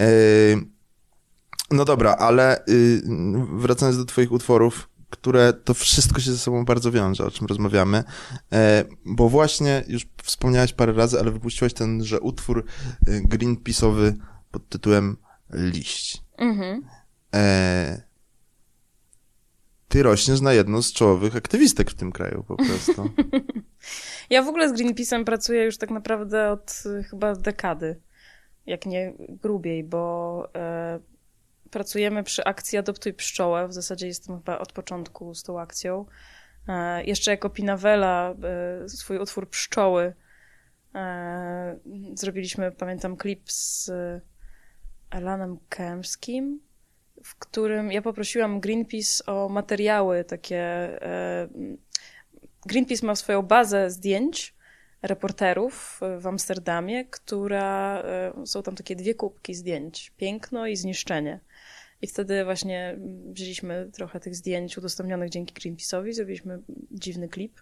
[0.00, 0.66] Y,
[1.70, 3.02] no dobra, ale y,
[3.52, 8.04] wracając do twoich utworów, które to wszystko się ze sobą bardzo wiąże, o czym rozmawiamy,
[8.52, 12.64] e, bo właśnie już wspomniałeś parę razy, ale wypuściłeś tenże utwór
[13.06, 14.12] Greenpeace'owy
[14.50, 15.16] pod tytułem
[15.52, 16.22] Liść.
[16.36, 16.84] Mhm.
[17.34, 18.09] E,
[19.90, 23.10] ty rośniesz na jedną z czołowych aktywistek w tym kraju po prostu.
[24.30, 28.00] ja w ogóle z Greenpeace'em pracuję już tak naprawdę od y, chyba dekady,
[28.66, 31.00] jak nie grubiej, bo e,
[31.70, 33.68] pracujemy przy akcji Adoptuj Pszczołę.
[33.68, 36.06] W zasadzie jestem chyba od początku z tą akcją.
[36.68, 38.34] E, jeszcze jako Pinawela
[38.84, 40.14] e, swój utwór Pszczoły
[42.14, 43.90] zrobiliśmy, pamiętam, klip z
[45.10, 46.60] Alanem Kemskim
[47.24, 50.58] w którym ja poprosiłam Greenpeace o materiały takie.
[51.02, 51.48] E,
[52.66, 54.54] Greenpeace ma swoją bazę zdjęć
[55.02, 61.40] reporterów w Amsterdamie, która e, są tam takie dwie kubki zdjęć: piękno i zniszczenie.
[62.02, 62.96] I wtedy właśnie
[63.32, 66.58] wzięliśmy trochę tych zdjęć udostępnionych dzięki Greenpeace'owi, zrobiliśmy
[66.90, 67.60] dziwny klip.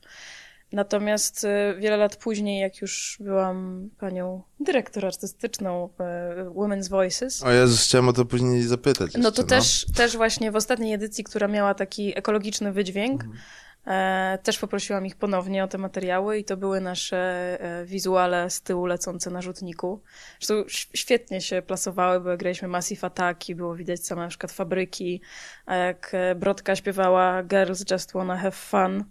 [0.72, 7.42] Natomiast e, wiele lat później, jak już byłam panią dyrektor artystyczną e, Women's Voices.
[7.42, 9.06] O Jezus, chciałam o to później zapytać.
[9.06, 9.48] Jeszcze, no to no.
[9.48, 13.40] Też, też właśnie w ostatniej edycji, która miała taki ekologiczny wydźwięk, mhm.
[13.86, 17.18] e, też poprosiłam ich ponownie o te materiały i to były nasze
[17.60, 20.00] e, wizuale z tyłu lecące na rzutniku.
[20.40, 25.20] Zresztą świetnie się plasowały, bo graliśmy Massive Attacki, było widać same na przykład fabryki,
[25.66, 29.04] a jak Brodka śpiewała Girls Just Wanna Have Fun,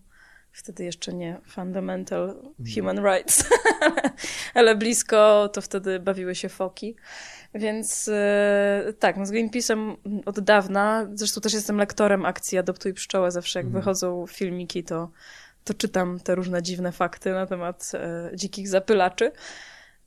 [0.57, 2.35] wtedy jeszcze nie fundamental
[2.75, 3.43] human rights,
[4.53, 6.95] ale blisko to wtedy bawiły się foki.
[7.53, 13.31] Więc e, tak, no z Greenpeace'em od dawna, zresztą też jestem lektorem akcji Adoptuj Pszczołę,
[13.31, 13.81] zawsze jak mhm.
[13.81, 15.11] wychodzą filmiki, to,
[15.63, 19.31] to czytam te różne dziwne fakty na temat e, dzikich zapylaczy.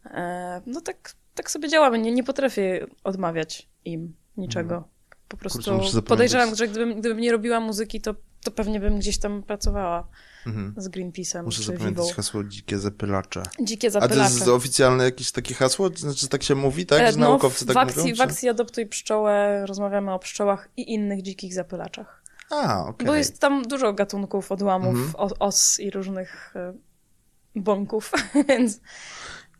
[0.04, 4.74] E, no tak, tak sobie działamy, nie, nie potrafię odmawiać im niczego.
[4.74, 4.92] Mhm.
[5.28, 9.42] Po prostu podejrzewam, że gdybym, gdybym nie robiła muzyki, to, to pewnie bym gdzieś tam
[9.42, 10.08] pracowała
[10.46, 10.74] mhm.
[10.76, 11.44] z Greenpeace'em.
[11.44, 12.16] Muszę zapamiętać Vivą.
[12.16, 13.42] hasło dzikie zapylacze.
[13.60, 14.22] Dzikie zapylacze.
[14.22, 15.90] A to jest oficjalne jakieś takie hasło?
[15.96, 17.12] Znaczy tak się mówi, tak?
[17.12, 18.16] Że no, naukowcy tak w akcji, mówią?
[18.16, 22.22] W akcji Adoptuj Pszczołę rozmawiamy o pszczołach i innych dzikich zapylaczach.
[22.50, 22.84] A.
[22.86, 23.06] Okay.
[23.06, 25.32] Bo jest tam dużo gatunków, odłamów, mhm.
[25.38, 26.54] os i różnych
[27.56, 28.12] y, bąków,
[28.48, 28.80] więc...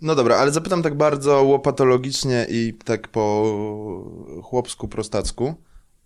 [0.03, 3.45] No dobra, ale zapytam tak bardzo łopatologicznie i tak po
[4.43, 5.55] chłopsku, prostacku.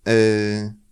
[0.06, 0.83] Yy,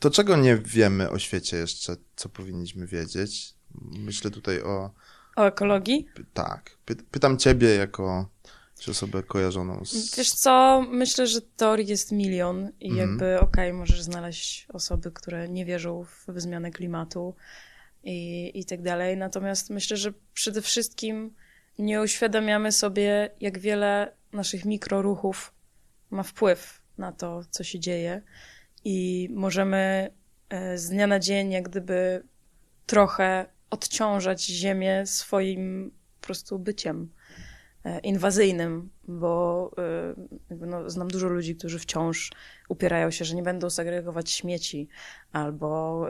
[0.00, 3.54] to czego nie wiemy o świecie jeszcze, co powinniśmy wiedzieć?
[3.80, 4.90] Myślę tutaj o...
[5.36, 6.06] O ekologii?
[6.34, 6.70] Tak.
[6.84, 8.28] Py pytam ciebie jako
[8.88, 10.16] osobę kojarzoną z...
[10.16, 13.08] Wiesz co, myślę, że teorii jest milion i mhm.
[13.08, 17.34] jakby okej, okay, możesz znaleźć osoby, które nie wierzą w zmianę klimatu
[18.04, 19.16] i, i tak dalej.
[19.16, 21.34] Natomiast myślę, że przede wszystkim
[21.78, 25.52] nie uświadamiamy sobie, jak wiele naszych mikroruchów
[26.10, 28.22] ma wpływ na to, co się dzieje
[28.88, 30.10] i możemy
[30.48, 32.22] e, z dnia na dzień jak gdyby
[32.86, 37.12] trochę odciążać Ziemię swoim po prostu byciem
[38.02, 39.70] inwazyjnym, bo
[40.50, 42.30] e, no, znam dużo ludzi, którzy wciąż
[42.68, 44.88] upierają się, że nie będą segregować śmieci,
[45.32, 46.06] albo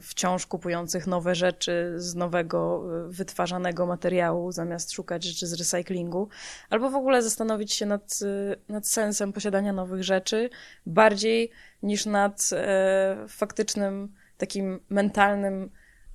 [0.00, 6.28] wciąż kupujących nowe rzeczy z nowego wytwarzanego materiału, zamiast szukać rzeczy z recyklingu,
[6.70, 8.18] albo w ogóle zastanowić się nad,
[8.68, 10.50] nad sensem posiadania nowych rzeczy,
[10.86, 11.50] bardziej
[11.82, 15.70] niż nad e, faktycznym takim mentalnym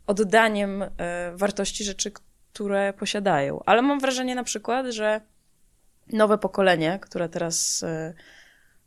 [0.07, 0.89] oddaniem e,
[1.35, 2.11] wartości rzeczy,
[2.53, 3.63] które posiadają.
[3.65, 5.21] Ale mam wrażenie na przykład, że
[6.07, 8.13] nowe pokolenie, które teraz e,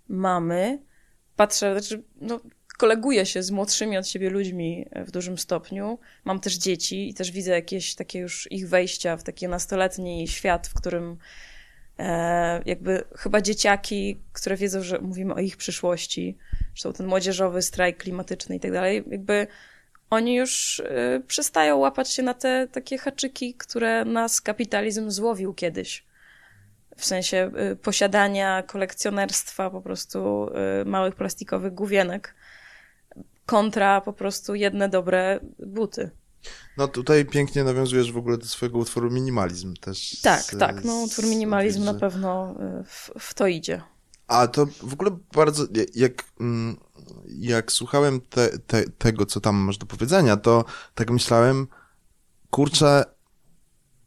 [0.09, 0.79] mamy,
[1.37, 2.41] patrzę, znaczy, no,
[2.79, 5.99] koleguję się z młodszymi od siebie ludźmi w dużym stopniu.
[6.25, 10.67] Mam też dzieci i też widzę jakieś takie już ich wejścia w taki nastoletni świat,
[10.67, 11.19] w którym
[11.99, 16.37] E, jakby chyba dzieciaki, które wiedzą, że mówimy o ich przyszłości,
[16.75, 19.47] są ten młodzieżowy strajk klimatyczny i tak dalej, jakby
[20.13, 26.05] oni już e, przestają łapać się na te takie haczyki, które nas kapitalizm złowił kiedyś.
[26.97, 30.49] W sensie e, posiadania, kolekcjonerstwa po prostu
[30.85, 32.35] małych plastikowych główienek
[33.47, 36.11] kontra po prostu jedne dobre buty.
[36.77, 40.21] No tutaj pięknie nawiązujesz w ogóle do swojego utworu Minimalizm też.
[40.21, 43.83] Tak, z, tak, no utwór Minimalizm na pewno y, w, w, to idzie.
[44.27, 46.77] A to w ogóle bardzo, jak, mm,
[47.29, 51.67] jak słuchałem te, te, tego, co tam masz do powiedzenia, to tak myślałem,
[52.51, 53.05] kurczę,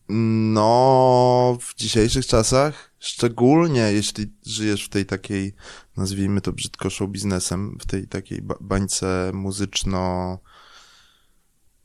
[0.10, 5.54] No, w dzisiejszych czasach, szczególnie jeśli żyjesz w tej takiej,
[5.98, 10.40] nazwijmy to brzydko show biznesem, w tej takiej ba bańce muzyczno,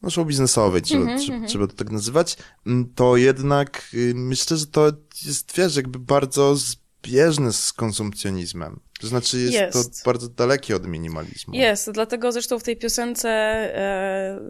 [0.02, 4.12] no show biznesowej, trzeba, mm -hmm, trzeba, trzeba to tak nazywać, mm, to jednak y,
[4.14, 4.92] myślę, że to
[5.26, 6.56] jest, wiesz, jakby bardzo
[7.04, 8.80] zbieżne z konsumpcjonizmem.
[9.00, 10.04] To znaczy jest, jest.
[10.04, 11.54] to bardzo dalekie od minimalizmu.
[11.54, 14.40] Jest, dlatego zresztą w tej piosence e,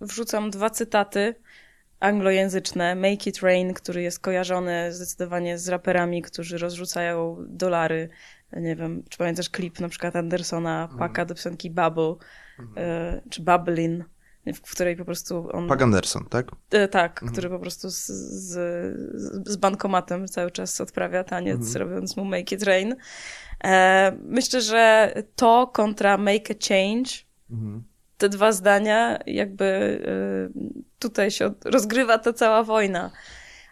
[0.00, 1.34] wrzucam dwa cytaty
[2.00, 2.94] anglojęzyczne.
[2.94, 8.08] Make It Rain, który jest kojarzony zdecydowanie z raperami, którzy rozrzucają dolary.
[8.52, 10.88] Nie wiem, czy pamiętasz klip na przykład Andersona.
[10.98, 12.14] Paka do piosenki Bubble,
[12.58, 12.72] mhm.
[12.76, 14.04] e, czy Bubbling
[14.46, 15.68] w której po prostu on...
[15.68, 16.46] Pag Anderson, tak?
[16.70, 17.32] E, tak, mhm.
[17.32, 18.52] który po prostu z, z,
[19.48, 21.76] z, bankomatem cały czas odprawia taniec, mhm.
[21.76, 22.96] robiąc mu Make It Rain.
[23.64, 27.10] E, myślę, że to kontra Make a Change,
[27.50, 27.82] mhm.
[28.18, 33.10] te dwa zdania, jakby e, tutaj się rozgrywa ta cała wojna.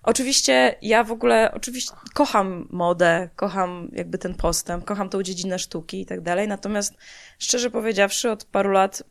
[0.03, 6.01] Oczywiście ja w ogóle, oczywiście kocham modę, kocham jakby ten postęp, kocham tą dziedzinę sztuki
[6.01, 6.95] i tak dalej, natomiast
[7.39, 9.03] szczerze powiedziawszy od paru lat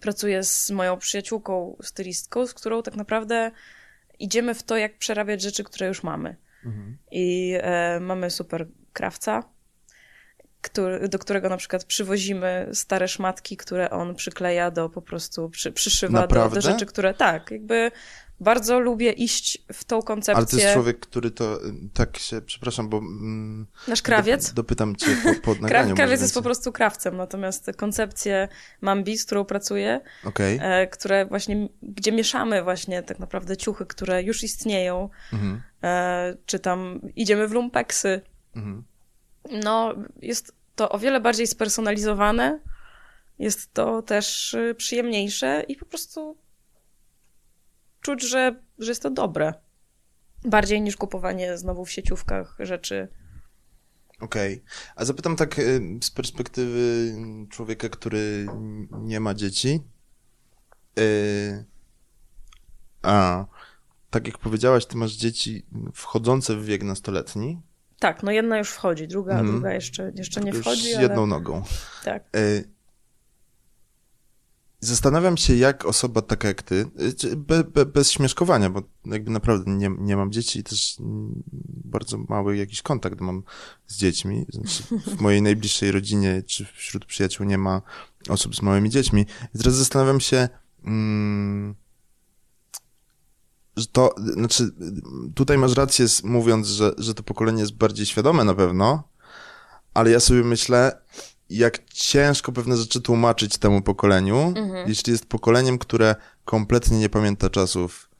[0.00, 3.50] pracuję z moją przyjaciółką, stylistką, z którą tak naprawdę
[4.18, 6.36] idziemy w to, jak przerabiać rzeczy, które już mamy.
[6.64, 6.96] Mhm.
[7.10, 9.42] I e, mamy super krawca,
[10.60, 15.72] który, do którego na przykład przywozimy stare szmatki, które on przykleja do po prostu, przy,
[15.72, 17.90] przyszywa do, do, rzeczy, które tak, jakby
[18.40, 20.36] bardzo lubię iść w tą koncepcję.
[20.36, 21.58] Ale to jest człowiek, który to
[21.94, 22.98] tak się, przepraszam, bo...
[22.98, 24.52] Mm, Nasz krawiec?
[24.52, 25.94] dopytam cię po, po nagraniu.
[25.94, 28.48] krawiec jest po prostu krawcem, natomiast koncepcję
[28.80, 30.58] Mambi, z którą pracuję, okay.
[30.62, 35.62] e, które właśnie, gdzie mieszamy właśnie tak naprawdę ciuchy, które już istnieją, mhm.
[35.82, 38.20] e, czy tam idziemy w lumpeksy.
[38.56, 38.84] Mhm.
[39.62, 42.60] No, jest to o wiele bardziej spersonalizowane,
[43.38, 46.36] jest to też y, przyjemniejsze i po prostu
[48.06, 49.54] czuć, że, że jest to dobre.
[50.44, 53.08] Bardziej niż kupowanie znowu w sieciówkach rzeczy.
[54.20, 54.54] Okej.
[54.54, 54.66] Okay.
[54.96, 57.14] A zapytam tak y, z perspektywy
[57.50, 58.46] człowieka, który
[58.90, 59.82] nie ma dzieci.
[60.96, 61.64] Yy...
[63.02, 63.46] A,
[64.10, 67.60] tak jak powiedziałaś, ty masz dzieci wchodzące w wiek nastoletni.
[67.98, 69.52] Tak, no jedna już wchodzi, druga, mm.
[69.52, 70.94] druga jeszcze, jeszcze nie wchodzi.
[70.94, 71.26] Z jedną ale...
[71.26, 71.62] nogą.
[72.04, 72.24] Tak.
[72.34, 72.75] Yy
[74.80, 76.90] Zastanawiam się, jak osoba taka jak ty,
[77.36, 80.96] be, be, bez śmieszkowania, bo jakby naprawdę nie, nie mam dzieci i też
[81.84, 83.42] bardzo mały jakiś kontakt mam
[83.86, 84.46] z dziećmi.
[84.48, 84.82] Znaczy
[85.16, 87.82] w mojej najbliższej rodzinie czy wśród przyjaciół nie ma
[88.28, 89.26] osób z małymi dziećmi.
[89.54, 90.48] I teraz zastanawiam się,
[90.84, 91.74] mm,
[93.76, 94.70] że to, znaczy
[95.34, 99.02] tutaj masz rację mówiąc, że, że to pokolenie jest bardziej świadome na pewno,
[99.94, 101.00] ale ja sobie myślę,
[101.50, 104.88] jak ciężko pewne rzeczy tłumaczyć temu pokoleniu, mhm.
[104.88, 108.10] jeśli jest pokoleniem, które kompletnie nie pamięta czasów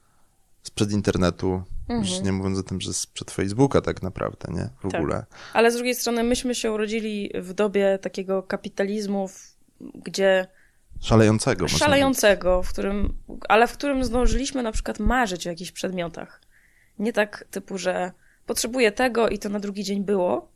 [0.62, 2.00] sprzed internetu, mhm.
[2.00, 4.68] już nie mówiąc o tym, że sprzed Facebooka tak naprawdę, nie?
[4.78, 5.00] W tak.
[5.00, 5.24] ogóle.
[5.52, 9.30] Ale z drugiej strony myśmy się urodzili w dobie takiego kapitalizmu,
[9.80, 10.46] gdzie
[11.00, 11.68] Szalejącego.
[11.68, 13.14] Szalejącego, w którym,
[13.48, 16.40] ale w którym zdążyliśmy na przykład marzyć o jakichś przedmiotach.
[16.98, 18.12] Nie tak typu, że
[18.46, 20.48] potrzebuję tego i to na drugi dzień było,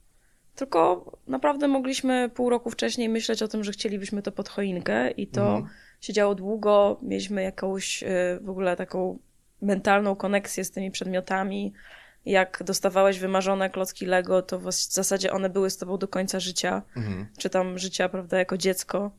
[0.54, 5.26] tylko naprawdę mogliśmy pół roku wcześniej myśleć o tym, że chcielibyśmy to pod choinkę i
[5.26, 5.74] to mhm.
[6.00, 6.98] się działo długo.
[7.02, 8.06] Mieliśmy jakąś y,
[8.42, 9.18] w ogóle taką
[9.62, 11.72] mentalną koneksję z tymi przedmiotami.
[12.26, 16.82] Jak dostawałeś wymarzone klocki Lego, to w zasadzie one były z tobą do końca życia,
[16.96, 17.26] mhm.
[17.38, 19.10] czy tam życia, prawda, jako dziecko.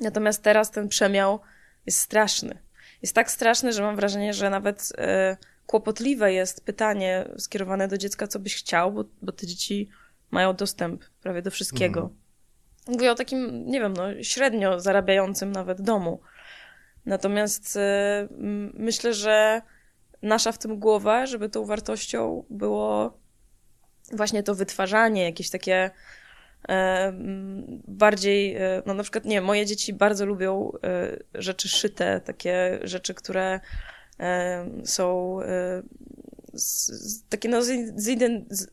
[0.00, 1.40] Natomiast teraz ten przemiał
[1.86, 2.58] jest straszny.
[3.02, 5.36] Jest tak straszny, że mam wrażenie, że nawet y,
[5.66, 9.88] kłopotliwe jest pytanie skierowane do dziecka, co byś chciał, bo, bo te dzieci
[10.34, 12.00] mają dostęp prawie do wszystkiego.
[12.00, 12.18] Mhm.
[12.88, 16.20] Mówię o takim, nie wiem, no, średnio zarabiającym nawet domu.
[17.06, 17.80] Natomiast y,
[18.74, 19.62] myślę, że
[20.22, 23.18] nasza w tym głowa, żeby tą wartością było
[24.12, 25.90] właśnie to wytwarzanie, jakieś takie
[26.68, 27.12] e,
[27.88, 33.14] bardziej, e, no na przykład, nie, moje dzieci bardzo lubią e, rzeczy szyte, takie rzeczy,
[33.14, 33.60] które
[34.84, 35.38] są
[36.54, 37.60] z, z, takie no,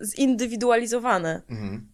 [0.02, 1.41] zindywidualizowane.
[1.50, 1.88] Mhm.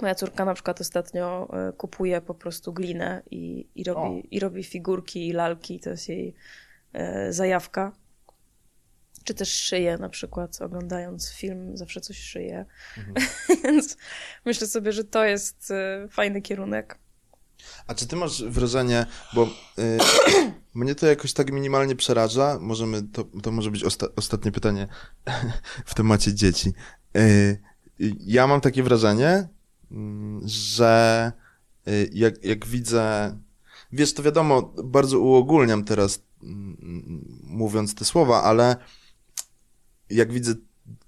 [0.00, 4.64] Moja córka na przykład ostatnio e, kupuje po prostu glinę i, i, robi, i robi
[4.64, 6.34] figurki i lalki, to jest jej
[6.92, 7.92] e, zajawka.
[9.24, 12.66] Czy też szyje na przykład, oglądając film, zawsze coś szyje.
[12.98, 13.26] Mhm.
[13.64, 13.96] Więc
[14.44, 16.98] myślę sobie, że to jest e, fajny kierunek.
[17.86, 19.48] A czy ty masz wrażenie, bo
[19.78, 19.98] y,
[20.74, 24.88] mnie to jakoś tak minimalnie przeraża, możemy, to, to może być osta ostatnie pytanie
[25.86, 26.72] w temacie dzieci.
[27.16, 27.62] Y,
[28.20, 29.48] ja mam takie wrażenie,
[29.90, 31.32] mm, że
[31.88, 33.36] y, jak, jak widzę,
[33.92, 36.76] wiesz, to wiadomo, bardzo uogólniam teraz mm,
[37.44, 38.76] mówiąc te słowa, ale
[40.10, 40.54] jak widzę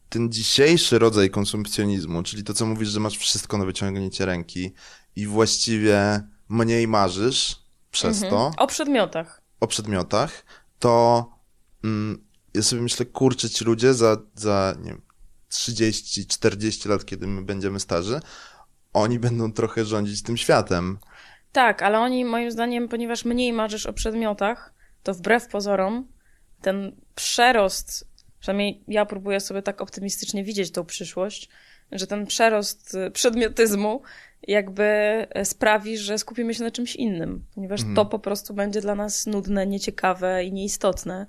[0.08, 4.72] ten dzisiejszy rodzaj konsumpcjonizmu, czyli to, co mówisz, że masz wszystko na wyciągnięcie ręki
[5.16, 7.56] i właściwie mniej marzysz
[7.90, 8.30] przez mhm.
[8.30, 8.62] to.
[8.62, 9.40] O przedmiotach.
[9.60, 10.44] O przedmiotach,
[10.78, 11.24] to
[11.84, 12.24] mm,
[12.54, 15.02] ja sobie myślę, kurczę, ci ludzie za, za nie wiem,
[15.48, 18.20] 30, 40 lat, kiedy my będziemy starzy,
[18.92, 20.98] oni będą trochę rządzić tym światem.
[21.52, 26.08] Tak, ale oni moim zdaniem, ponieważ mniej marzysz o przedmiotach, to wbrew pozorom
[26.60, 28.08] ten przerost,
[28.40, 31.48] przynajmniej ja próbuję sobie tak optymistycznie widzieć tą przyszłość,
[31.92, 34.02] że ten przerost przedmiotyzmu
[34.48, 34.84] jakby
[35.30, 37.94] e, sprawi, że skupimy się na czymś innym, ponieważ mm.
[37.94, 41.26] to po prostu będzie dla nas nudne, nieciekawe i nieistotne.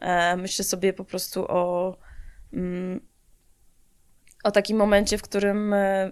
[0.00, 1.96] E, myślę sobie po prostu o,
[2.52, 3.00] mm,
[4.44, 6.10] o takim momencie, w którym e,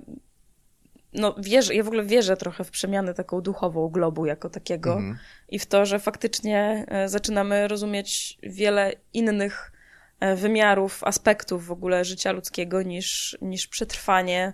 [1.13, 5.19] no, wierzę, ja w ogóle wierzę trochę w przemianę taką duchową globu jako takiego mm.
[5.49, 9.73] i w to, że faktycznie zaczynamy rozumieć wiele innych
[10.37, 14.53] wymiarów, aspektów w ogóle życia ludzkiego niż, niż przetrwanie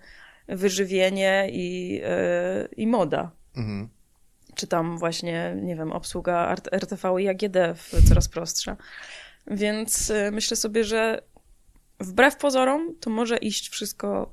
[0.48, 3.30] wyżywienie i, yy, i moda.
[3.56, 3.88] Mhm.
[4.54, 7.56] Czy tam właśnie, nie wiem, obsługa RTV i AGD
[8.08, 8.76] coraz prostsza.
[9.46, 11.22] Więc yy, myślę sobie, że
[12.00, 14.32] wbrew pozorom to może iść wszystko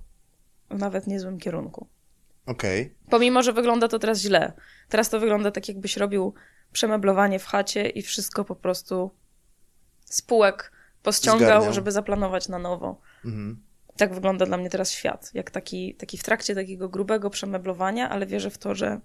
[0.70, 1.88] w nawet niezłym kierunku.
[2.46, 2.82] Okej.
[2.82, 2.96] Okay.
[3.10, 4.54] Pomimo, że wygląda to teraz źle.
[4.90, 6.34] Teraz to wygląda tak, jakbyś robił
[6.72, 9.12] przemeblowanie w chacie i wszystko po prostu
[10.06, 10.72] spółek
[11.04, 11.74] pościągał, Zgarniał.
[11.74, 13.02] żeby zaplanować na nowo.
[13.26, 13.69] Mhm
[14.00, 15.32] tak wygląda dla mnie teraz świat.
[15.34, 19.00] Jak taki, taki w trakcie takiego grubego przemeblowania, ale wierzę w to, że,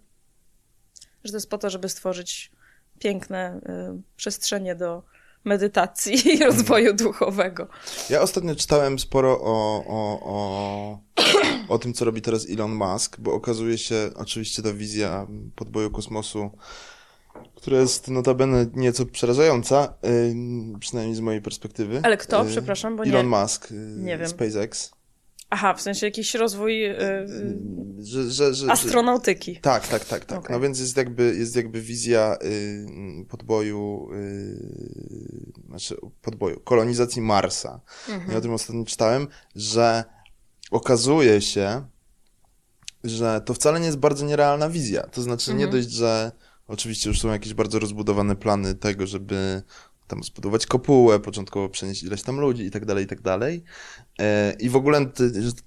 [1.24, 2.53] że to jest po to, żeby stworzyć
[2.99, 3.61] piękne
[3.97, 5.03] y, przestrzenie do
[5.45, 6.51] medytacji i mhm.
[6.51, 7.68] rozwoju duchowego.
[8.11, 10.99] Ja ostatnio czytałem sporo o, o, o,
[11.74, 15.26] o tym, co robi teraz Elon Musk, bo okazuje się, oczywiście ta wizja
[15.57, 16.51] podboju kosmosu
[17.55, 22.01] która jest notabene nieco przerażająca, yy, przynajmniej z mojej perspektywy.
[22.03, 22.45] Ale kto?
[22.45, 23.37] Yy, Przepraszam, bo Elon nie...
[23.39, 24.28] Musk, yy, nie wiem.
[24.28, 24.91] SpaceX.
[25.51, 26.97] Aha, w sensie jakiś rozwój yy,
[27.99, 29.61] że, że, że, astronautyki.
[29.61, 30.39] tak, tak, tak, tak.
[30.39, 30.57] Okay.
[30.57, 37.80] No więc jest jakby, jest jakby wizja y, podboju, y, znaczy podboju, kolonizacji Marsa.
[38.09, 38.30] Mhm.
[38.32, 40.05] Ja o tym ostatnio czytałem, że
[40.70, 41.87] okazuje się,
[43.05, 45.03] że to wcale nie jest bardzo nierealna wizja.
[45.03, 45.59] To znaczy mhm.
[45.59, 46.32] nie dość, że
[46.68, 49.62] Oczywiście już są jakieś bardzo rozbudowane plany tego, żeby
[50.06, 53.62] tam zbudować kopułę, początkowo przenieść ileś tam ludzi i tak dalej, i tak dalej.
[54.20, 55.06] E, I w ogóle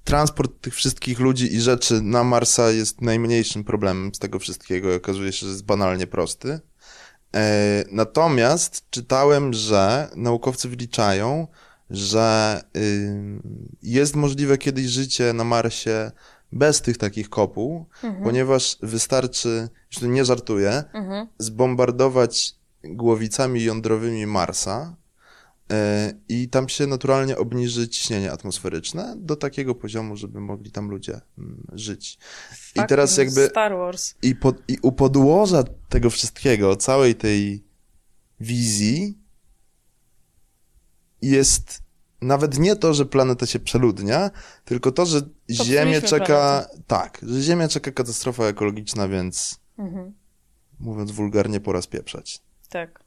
[0.04, 5.32] transport tych wszystkich ludzi i rzeczy na Marsa jest najmniejszym problemem z tego wszystkiego okazuje
[5.32, 6.60] się, że jest banalnie prosty.
[7.36, 11.48] E, natomiast czytałem, że naukowcy wyliczają,
[11.90, 12.62] że
[13.82, 16.12] jest możliwe kiedyś życie na Marsie
[16.52, 18.24] bez tych takich kopuł, mhm.
[18.24, 21.28] ponieważ wystarczy, już nie żartuję, mhm.
[21.38, 24.96] zbombardować głowicami jądrowymi Marsa
[25.72, 31.22] e, i tam się naturalnie obniży ciśnienie atmosferyczne do takiego poziomu, żeby mogli tam ludzie
[31.38, 32.18] mm, żyć.
[32.76, 33.48] I teraz jakby...
[33.48, 34.16] Star Wars.
[34.22, 37.64] I, pod, I u podłoża tego wszystkiego, całej tej
[38.40, 39.18] wizji
[41.22, 41.87] jest
[42.22, 44.32] nawet nie to, że planeta się przeludnia,
[44.66, 46.26] tylko to, że Ziemię czeka.
[46.26, 46.84] Planetę.
[46.88, 50.14] Tak, że Ziemię czeka katastrofa ekologiczna, więc mhm.
[50.80, 52.42] mówiąc wulgarnie, pora spieprzać.
[52.70, 53.04] Tak.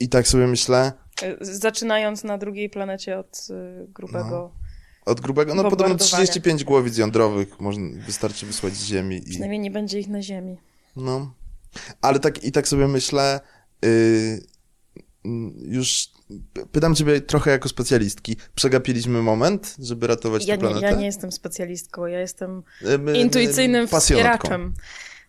[0.00, 0.92] I tak sobie myślę.
[1.22, 4.30] E, zaczynając na drugiej planecie od y, grubego.
[4.30, 4.66] No.
[5.12, 9.16] Od grubego, no podobno 35 głowic jądrowych można, wystarczy wysłać z Ziemi.
[9.16, 9.30] I...
[9.30, 10.58] Przynajmniej nie będzie ich na Ziemi.
[10.96, 11.34] No.
[12.00, 13.40] Ale tak i tak sobie myślę,
[13.82, 14.40] yy,
[15.58, 16.08] już
[16.72, 18.36] pytam ciebie trochę jako specjalistki.
[18.54, 20.80] Przegapiliśmy moment, żeby ratować ja tę planetę?
[20.80, 22.62] Nie, ja nie jestem specjalistką, ja jestem
[22.98, 24.74] my, intuicyjnym wspieraczem.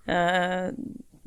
[0.07, 0.73] E,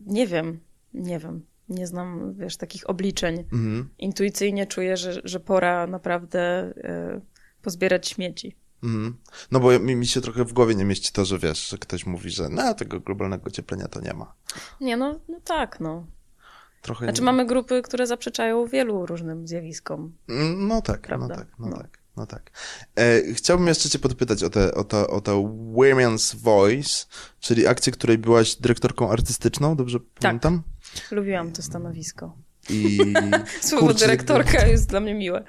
[0.07, 0.61] nie wiem,
[0.95, 1.43] nie wiem.
[1.68, 3.39] Nie znam, wiesz, takich obliczeń.
[3.41, 3.89] Mhm.
[3.99, 7.21] Intuicyjnie czuję, że, że pora naprawdę e,
[7.62, 8.57] pozbierać śmieci.
[8.83, 9.16] Mhm.
[9.51, 12.07] No bo mi, mi się trochę w głowie nie mieści to, że wiesz, że ktoś
[12.07, 14.35] mówi, że no, tego globalnego ocieplenia to nie ma.
[14.81, 16.07] Nie, no, no tak, no.
[16.83, 20.12] Trochę znaczy mamy grupy, które zaprzeczają wielu różnym zjawiskom.
[20.57, 21.35] No tak, no prawda?
[21.35, 21.76] no tak, no, no.
[21.76, 22.01] tak.
[22.16, 22.51] No tak.
[22.97, 25.37] E, chciałbym jeszcze cię podpytać o tę o to, o to
[25.74, 27.07] Women's Voice,
[27.41, 30.09] czyli akcję, której byłaś dyrektorką artystyczną, dobrze tak.
[30.20, 30.62] pamiętam?
[31.11, 32.37] Lubiłam to stanowisko.
[32.70, 32.99] I
[33.61, 35.45] Słowo dyrektorka jest dla mnie miłe.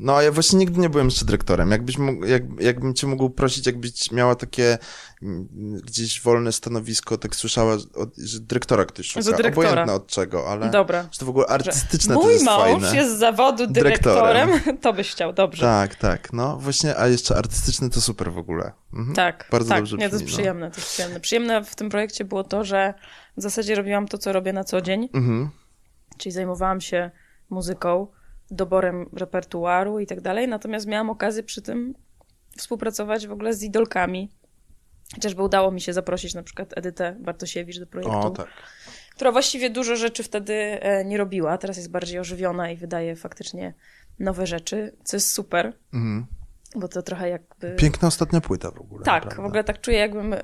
[0.00, 1.70] No, ja właśnie nigdy nie byłem jeszcze dyrektorem.
[1.70, 4.78] Jakbyś mógł, jak, jakbym cię mógł prosić, jakbyś miała takie
[5.22, 5.48] mm,
[5.84, 9.22] gdzieś wolne stanowisko, tak słyszała, od, że dyrektora ktoś szuka.
[9.22, 9.68] Że dyrektora.
[9.68, 11.02] Obojętne od czego, ale Dobra.
[11.12, 12.96] że to w ogóle artystyczne Mój to jest mąż fajne.
[12.96, 15.62] jest z zawodu dyrektorem, dyrektorem, to byś chciał, dobrze.
[15.62, 18.72] Tak, tak, no właśnie, a jeszcze artystyczny to super w ogóle.
[18.92, 19.14] Mhm.
[19.16, 20.32] Tak, Bardzo tak, dobrze nie, to jest no.
[20.32, 21.20] przyjemne, to jest przyjemne.
[21.20, 22.94] Przyjemne w tym projekcie było to, że
[23.36, 25.50] w zasadzie robiłam to, co robię na co dzień, mhm.
[26.18, 27.10] czyli zajmowałam się
[27.50, 28.06] muzyką,
[28.50, 30.48] doborem repertuaru i tak dalej.
[30.48, 31.94] Natomiast miałam okazję przy tym
[32.56, 34.30] współpracować w ogóle z idolkami.
[35.14, 38.18] Chociażby udało mi się zaprosić na przykład Edytę Bartosiewicz do projektu.
[38.18, 38.46] O, tak.
[39.14, 41.58] Która właściwie dużo rzeczy wtedy e, nie robiła.
[41.58, 43.74] Teraz jest bardziej ożywiona i wydaje faktycznie
[44.18, 45.72] nowe rzeczy, co jest super.
[45.94, 46.26] Mhm.
[46.76, 47.76] Bo to trochę jakby.
[47.76, 49.04] Piękna ostatnia płyta w ogóle.
[49.04, 50.40] Tak, w ogóle tak czuję, jakbym e,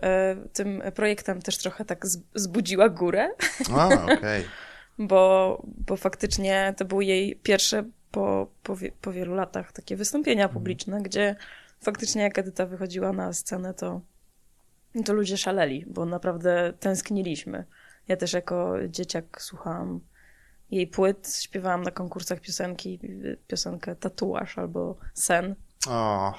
[0.53, 3.29] tym projektem też trochę tak zbudziła górę.
[3.77, 4.15] A, okej.
[4.15, 4.45] Okay.
[4.99, 10.55] bo, bo faktycznie to były jej pierwsze po, po, po wielu latach takie wystąpienia mhm.
[10.55, 11.36] publiczne, gdzie
[11.80, 14.01] faktycznie jak Edyta wychodziła na scenę, to,
[15.05, 17.64] to ludzie szaleli, bo naprawdę tęskniliśmy.
[18.09, 20.01] Ja też jako dzieciak słuchałam
[20.70, 23.01] jej płyt, śpiewałam na konkursach piosenki,
[23.47, 25.55] piosenkę Tatuaż albo Sen.
[25.88, 26.34] Oh.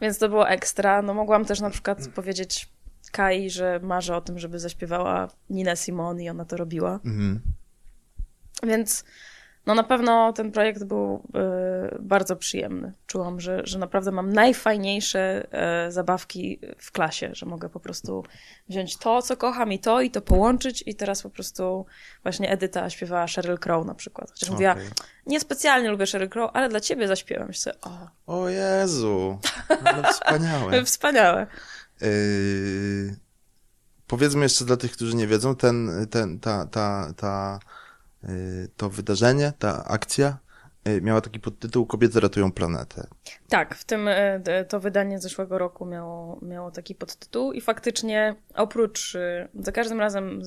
[0.00, 1.02] Więc to było ekstra.
[1.02, 2.68] No mogłam też na przykład powiedzieć
[3.12, 7.00] Kai, że marzę o tym, żeby zaśpiewała Nina Simone i ona to robiła.
[7.04, 7.40] Mm.
[8.62, 9.04] Więc
[9.68, 11.22] no na pewno ten projekt był
[11.94, 12.92] y, bardzo przyjemny.
[13.06, 15.46] Czułam, że, że naprawdę mam najfajniejsze
[15.88, 18.24] y, zabawki w klasie, że mogę po prostu
[18.68, 21.86] wziąć to, co kocham i to, i to połączyć i teraz po prostu
[22.22, 24.30] właśnie Edyta śpiewała Sheryl Crow na przykład.
[24.30, 24.54] Chociaż okay.
[24.54, 24.74] mówiła,
[25.26, 27.52] niespecjalnie lubię Sheryl Crow, ale dla ciebie zaśpiewam.
[27.52, 28.08] Się, o.
[28.26, 29.38] o Jezu,
[29.84, 30.84] ale wspaniałe.
[30.84, 31.46] wspaniałe.
[32.00, 33.16] Yy,
[34.06, 37.87] powiedzmy jeszcze dla tych, którzy nie wiedzą, ten, ten, ta, ta, ta Y,
[38.76, 40.38] to wydarzenie, ta akcja
[40.88, 43.06] y, miała taki podtytuł Kobiety ratują planetę.
[43.48, 49.16] Tak, w tym y, to wydanie zeszłego roku miało, miało taki podtytuł i faktycznie oprócz,
[49.54, 50.40] za każdym razem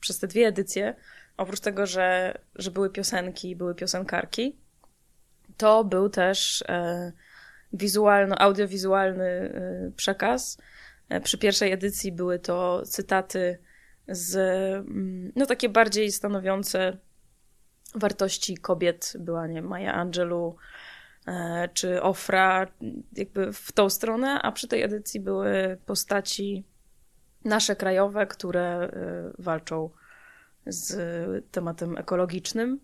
[0.00, 0.94] przez te dwie edycje,
[1.36, 4.56] oprócz tego, że, że były piosenki, były piosenkarki,
[5.56, 7.12] to był też e,
[7.72, 9.52] wizualno, audiowizualny
[9.96, 10.58] przekaz.
[11.08, 13.58] E, przy pierwszej edycji były to cytaty
[14.08, 16.96] z, mm, no takie bardziej stanowiące
[17.98, 20.56] wartości kobiet była, nie Maja Angelou
[21.26, 22.66] e, czy Ofra,
[23.16, 26.64] jakby w tą stronę, a przy tej edycji były postaci
[27.44, 28.90] nasze krajowe, które e,
[29.38, 29.90] walczą
[30.66, 30.96] z
[31.50, 32.80] tematem ekologicznym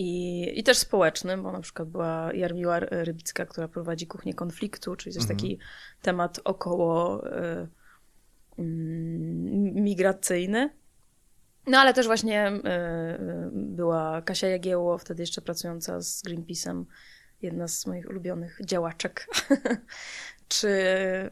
[0.00, 5.14] i, i też społecznym, bo na przykład była Jarmiła Rybicka, która prowadzi kuchnię konfliktu, czyli
[5.14, 5.38] też mhm.
[5.38, 5.58] taki
[6.02, 7.68] temat około y,
[8.58, 8.62] y,
[9.74, 10.70] migracyjny.
[11.68, 16.84] No ale też właśnie y, y, była Kasia Jagiełło, wtedy jeszcze pracująca z Greenpeace'em,
[17.42, 19.26] jedna z moich ulubionych działaczek.
[20.48, 20.68] Czy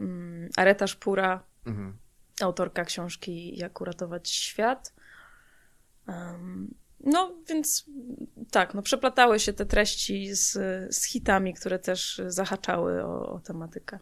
[0.01, 1.97] um, Areta Szpura, mhm.
[2.41, 4.95] autorka książki Jak uratować świat.
[7.01, 7.87] No więc
[8.51, 10.53] tak, no przeplatały się te treści z,
[10.97, 13.99] z hitami, które też zahaczały o, o tematykę.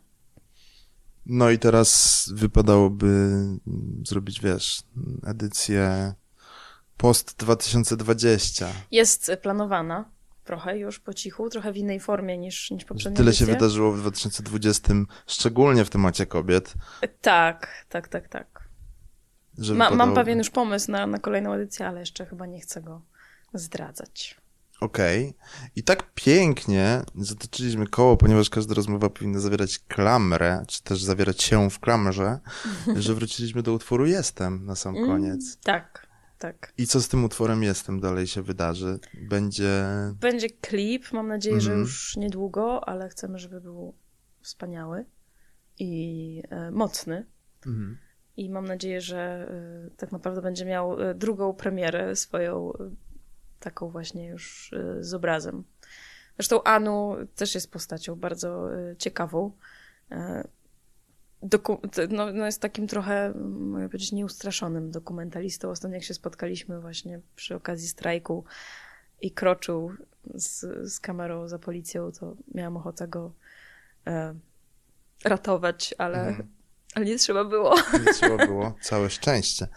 [1.26, 3.30] No i teraz wypadałoby
[4.04, 4.82] zrobić, wiesz,
[5.26, 6.14] edycję
[6.96, 8.68] Post 2020.
[8.90, 10.14] Jest planowana
[10.44, 13.16] trochę już po cichu, trochę w innej formie niż, niż poprzednio.
[13.16, 14.94] Tyle się wydarzyło w 2020,
[15.26, 16.74] szczególnie w temacie kobiet.
[17.20, 18.68] Tak, tak, tak, tak.
[19.58, 23.02] Ma, Mam pewien już pomysł na, na kolejną edycję, ale jeszcze chyba nie chcę go
[23.54, 24.36] zdradzać.
[24.80, 25.28] Okej.
[25.28, 25.70] Okay.
[25.76, 31.70] I tak pięknie zatoczyliśmy koło, ponieważ każda rozmowa powinna zawierać klamrę, czy też zawierać się
[31.70, 32.38] w klamrze,
[32.96, 35.44] że wróciliśmy do utworu Jestem na sam mm, koniec.
[35.44, 36.03] Mm, tak
[36.52, 36.72] tak.
[36.78, 38.98] I co z tym utworem Jestem dalej się wydarzy?
[39.28, 39.84] Będzie...
[40.20, 41.80] Będzie klip, mam nadzieję, że mhm.
[41.80, 43.94] już niedługo, ale chcemy, żeby był
[44.40, 45.04] wspaniały
[45.78, 47.26] i e, mocny.
[47.66, 47.98] Mhm.
[48.36, 49.48] I mam nadzieję, że
[49.86, 52.90] e, tak naprawdę będzie miał e, drugą premierę swoją, e,
[53.60, 55.64] taką właśnie już e, z obrazem.
[56.38, 59.52] Zresztą Anu też jest postacią bardzo e, ciekawą
[62.10, 65.70] no, no jest takim trochę, mogę powiedzieć, nieustraszonym dokumentalistą.
[65.70, 68.44] Ostatnio jak się spotkaliśmy właśnie przy okazji strajku
[69.20, 69.92] i kroczył
[70.34, 70.60] z,
[70.92, 73.32] z kamerą za policją, to miałam ochotę go
[74.06, 74.34] e,
[75.24, 76.48] ratować, ale, mm.
[76.94, 77.74] ale nie trzeba było.
[78.06, 79.68] Nie trzeba było, całe szczęście.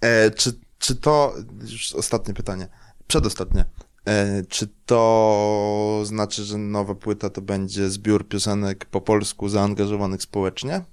[0.00, 2.68] E, czy, czy to, już ostatnie pytanie,
[3.06, 3.64] przedostatnie,
[4.04, 10.84] e, czy to znaczy, że nowa płyta to będzie zbiór piosenek po polsku zaangażowanych społecznie?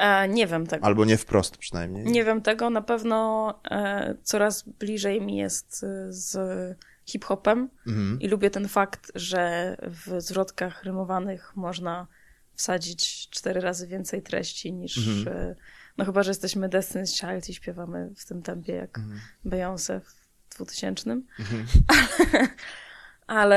[0.00, 0.86] E, nie wiem tego.
[0.86, 2.04] Albo nie wprost przynajmniej.
[2.04, 2.70] Nie wiem tego.
[2.70, 6.38] Na pewno e, coraz bliżej mi jest e, z
[7.06, 8.20] hip-hopem mhm.
[8.20, 12.06] i lubię ten fakt, że w zwrotkach rymowanych można
[12.54, 14.98] wsadzić cztery razy więcej treści niż...
[14.98, 15.38] Mhm.
[15.38, 15.56] E,
[15.96, 19.20] no chyba, że jesteśmy Destiny's Child i śpiewamy w tym tempie jak mhm.
[19.46, 21.10] Beyoncé w 2000.
[21.10, 21.66] Mhm.
[23.26, 23.56] Ale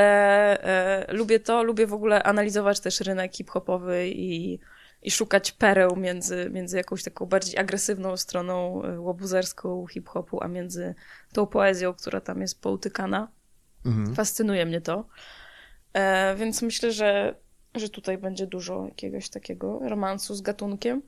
[0.62, 4.58] e, lubię to, lubię w ogóle analizować też rynek hip-hopowy i
[5.04, 10.94] i szukać pereł między, między jakąś taką bardziej agresywną stroną e, łobuzerską hip-hopu, a między
[11.32, 13.28] tą poezją, która tam jest poutykana.
[13.86, 14.14] Mhm.
[14.14, 15.08] Fascynuje mnie to.
[15.92, 17.34] E, więc myślę, że,
[17.74, 21.02] że tutaj będzie dużo jakiegoś takiego romansu z gatunkiem.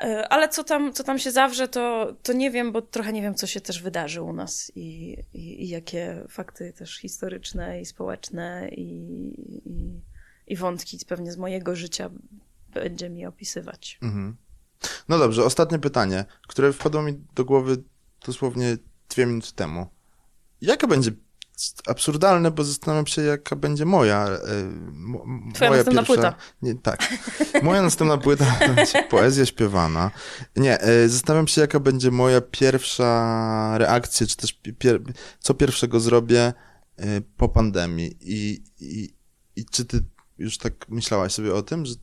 [0.00, 3.22] E, ale co tam, co tam się zawrze, to, to nie wiem, bo trochę nie
[3.22, 7.86] wiem, co się też wydarzy u nas i, i, i jakie fakty też historyczne i
[7.86, 8.82] społeczne i,
[9.64, 10.00] i,
[10.46, 12.10] i, wątki pewnie z mojego życia
[12.74, 13.98] będzie mi opisywać.
[14.02, 14.36] Mhm.
[15.08, 17.82] No dobrze, ostatnie pytanie, które wpadło mi do głowy
[18.26, 18.76] dosłownie
[19.08, 19.86] dwie minuty temu.
[20.60, 21.10] Jaka będzie
[21.86, 24.26] absurdalne, bo zastanawiam się, jaka będzie moja.
[24.26, 24.38] E,
[24.92, 25.24] mo,
[25.54, 26.34] Twoja moja następna pierwsza, płyta.
[26.62, 27.08] Nie, tak.
[27.62, 30.10] Moja następna płyta będzie poezja śpiewana.
[30.56, 35.00] Nie, e, zastanawiam się, jaka będzie moja pierwsza reakcja, czy też pier
[35.40, 36.52] co pierwszego zrobię
[36.96, 38.16] e, po pandemii.
[38.20, 39.14] I, i,
[39.56, 40.00] I czy ty
[40.38, 41.94] już tak myślałaś sobie o tym, że.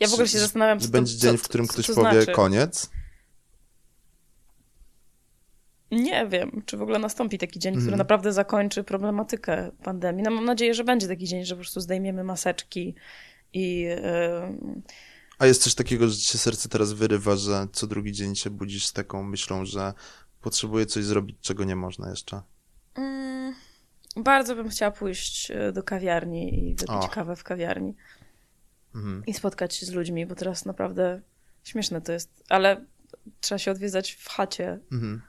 [0.00, 2.32] Ja w ogóle się zastanawiam, że będzie dzień, w którym ktoś powie znaczy?
[2.32, 2.90] koniec.
[5.90, 7.98] Nie wiem, czy w ogóle nastąpi taki dzień, który mhm.
[7.98, 10.22] naprawdę zakończy problematykę pandemii.
[10.22, 12.94] No mam nadzieję, że będzie taki dzień, że po prostu zdejmiemy maseczki
[13.52, 13.80] i...
[13.80, 13.98] Yy...
[15.38, 18.50] A jest coś takiego, że ci się serce teraz wyrywa, że co drugi dzień się
[18.50, 19.92] budzisz z taką myślą, że
[20.40, 22.42] potrzebuję coś zrobić, czego nie można jeszcze?
[22.94, 23.54] Mm,
[24.16, 27.96] bardzo bym chciała pójść e, do kawiarni i wypić kawę w kawiarni.
[28.94, 29.22] Mhm.
[29.26, 31.20] I spotkać się z ludźmi, bo teraz naprawdę
[31.64, 32.84] śmieszne to jest, ale
[33.40, 34.78] trzeba się odwiedzać w chacie.
[34.92, 35.22] Mhm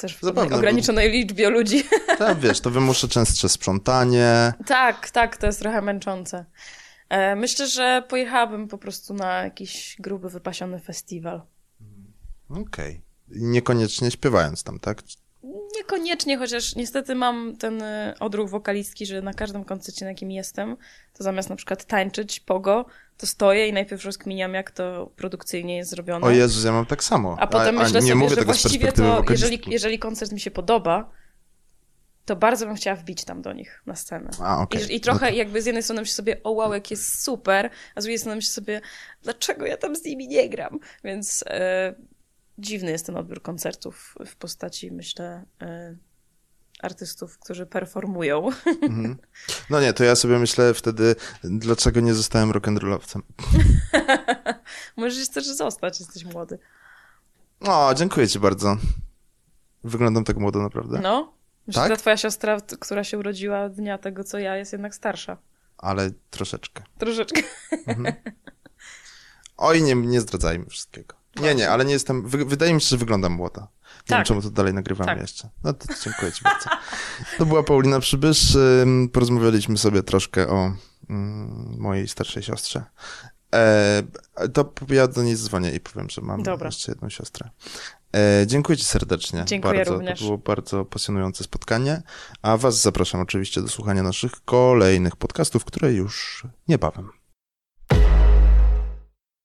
[0.00, 1.12] też w Zapewne, ograniczonej bo...
[1.12, 1.84] liczbie ludzi.
[2.18, 4.52] Tak, wiesz, to wymusza częstsze sprzątanie.
[4.66, 6.44] Tak, tak, to jest trochę męczące.
[7.08, 11.42] E, myślę, że pojechałabym po prostu na jakiś gruby, wypasiony festiwal.
[12.48, 12.62] Okej.
[12.62, 13.00] Okay.
[13.28, 15.02] Niekoniecznie śpiewając tam, tak?
[15.80, 20.76] Niekoniecznie, chociaż niestety mam ten y, odruch wokalistki, że na każdym koncercie, na jakim jestem,
[21.12, 25.90] to zamiast na przykład tańczyć pogo, to stoję i najpierw rozkminiam, jak to produkcyjnie jest
[25.90, 26.26] zrobione.
[26.26, 27.36] O Jezus, ja mam tak samo.
[27.38, 31.10] A potem a, myślę a sobie, że właściwie to, jeżeli, jeżeli koncert mi się podoba,
[32.24, 34.30] to bardzo bym chciała wbić tam do nich na scenę.
[34.40, 34.82] A, okay.
[34.82, 37.70] I, I, trochę no jakby z jednej strony myślę sobie, o wow, jak jest super,
[37.94, 38.80] a z drugiej strony myślę sobie,
[39.22, 40.78] dlaczego ja tam z nimi nie gram?
[41.04, 41.94] Więc e,
[42.60, 45.96] dziwny jest ten odbiór koncertów w postaci, myślę, e,
[46.82, 48.48] artystów, którzy performują.
[48.82, 49.16] Mhm.
[49.70, 53.20] No nie, to ja sobie myślę wtedy, dlaczego nie zostałem rock'n'rollowcem.
[54.96, 56.58] Możesz też zostać, jesteś młody.
[57.60, 58.76] O, dziękuję ci bardzo.
[59.84, 61.00] Wyglądam tak młodo, naprawdę.
[61.00, 61.32] No.
[61.66, 61.90] Myślę, tak?
[61.92, 65.36] że twoja siostra, która się urodziła dnia tego, co ja, jest jednak starsza.
[65.78, 66.82] Ale troszeczkę.
[66.98, 67.42] Troszeczkę.
[67.86, 68.14] Mhm.
[69.56, 71.19] Oj, nie, nie zdradzajmy wszystkiego.
[71.36, 72.28] Nie, nie, ale nie jestem.
[72.28, 73.60] wydaje mi się, że wyglądam młoda.
[73.60, 74.18] Nie tak.
[74.18, 75.20] wiem, czemu to dalej nagrywamy tak.
[75.20, 75.48] jeszcze.
[75.64, 76.70] No to dziękuję Ci bardzo.
[77.38, 78.58] To była Paulina Przybysz.
[79.12, 80.72] Porozmawialiśmy sobie troszkę o
[81.10, 82.84] mm, mojej starszej siostrze.
[83.54, 84.02] E,
[84.52, 86.66] to ja do niej dzwonię i powiem, że mam Dobra.
[86.66, 87.50] jeszcze jedną siostrę.
[88.16, 89.44] E, dziękuję Ci serdecznie.
[89.46, 89.92] Dziękuję bardzo.
[89.92, 90.18] również.
[90.18, 92.02] To było bardzo pasjonujące spotkanie.
[92.42, 97.19] A Was zapraszam oczywiście do słuchania naszych kolejnych podcastów, które już niebawem.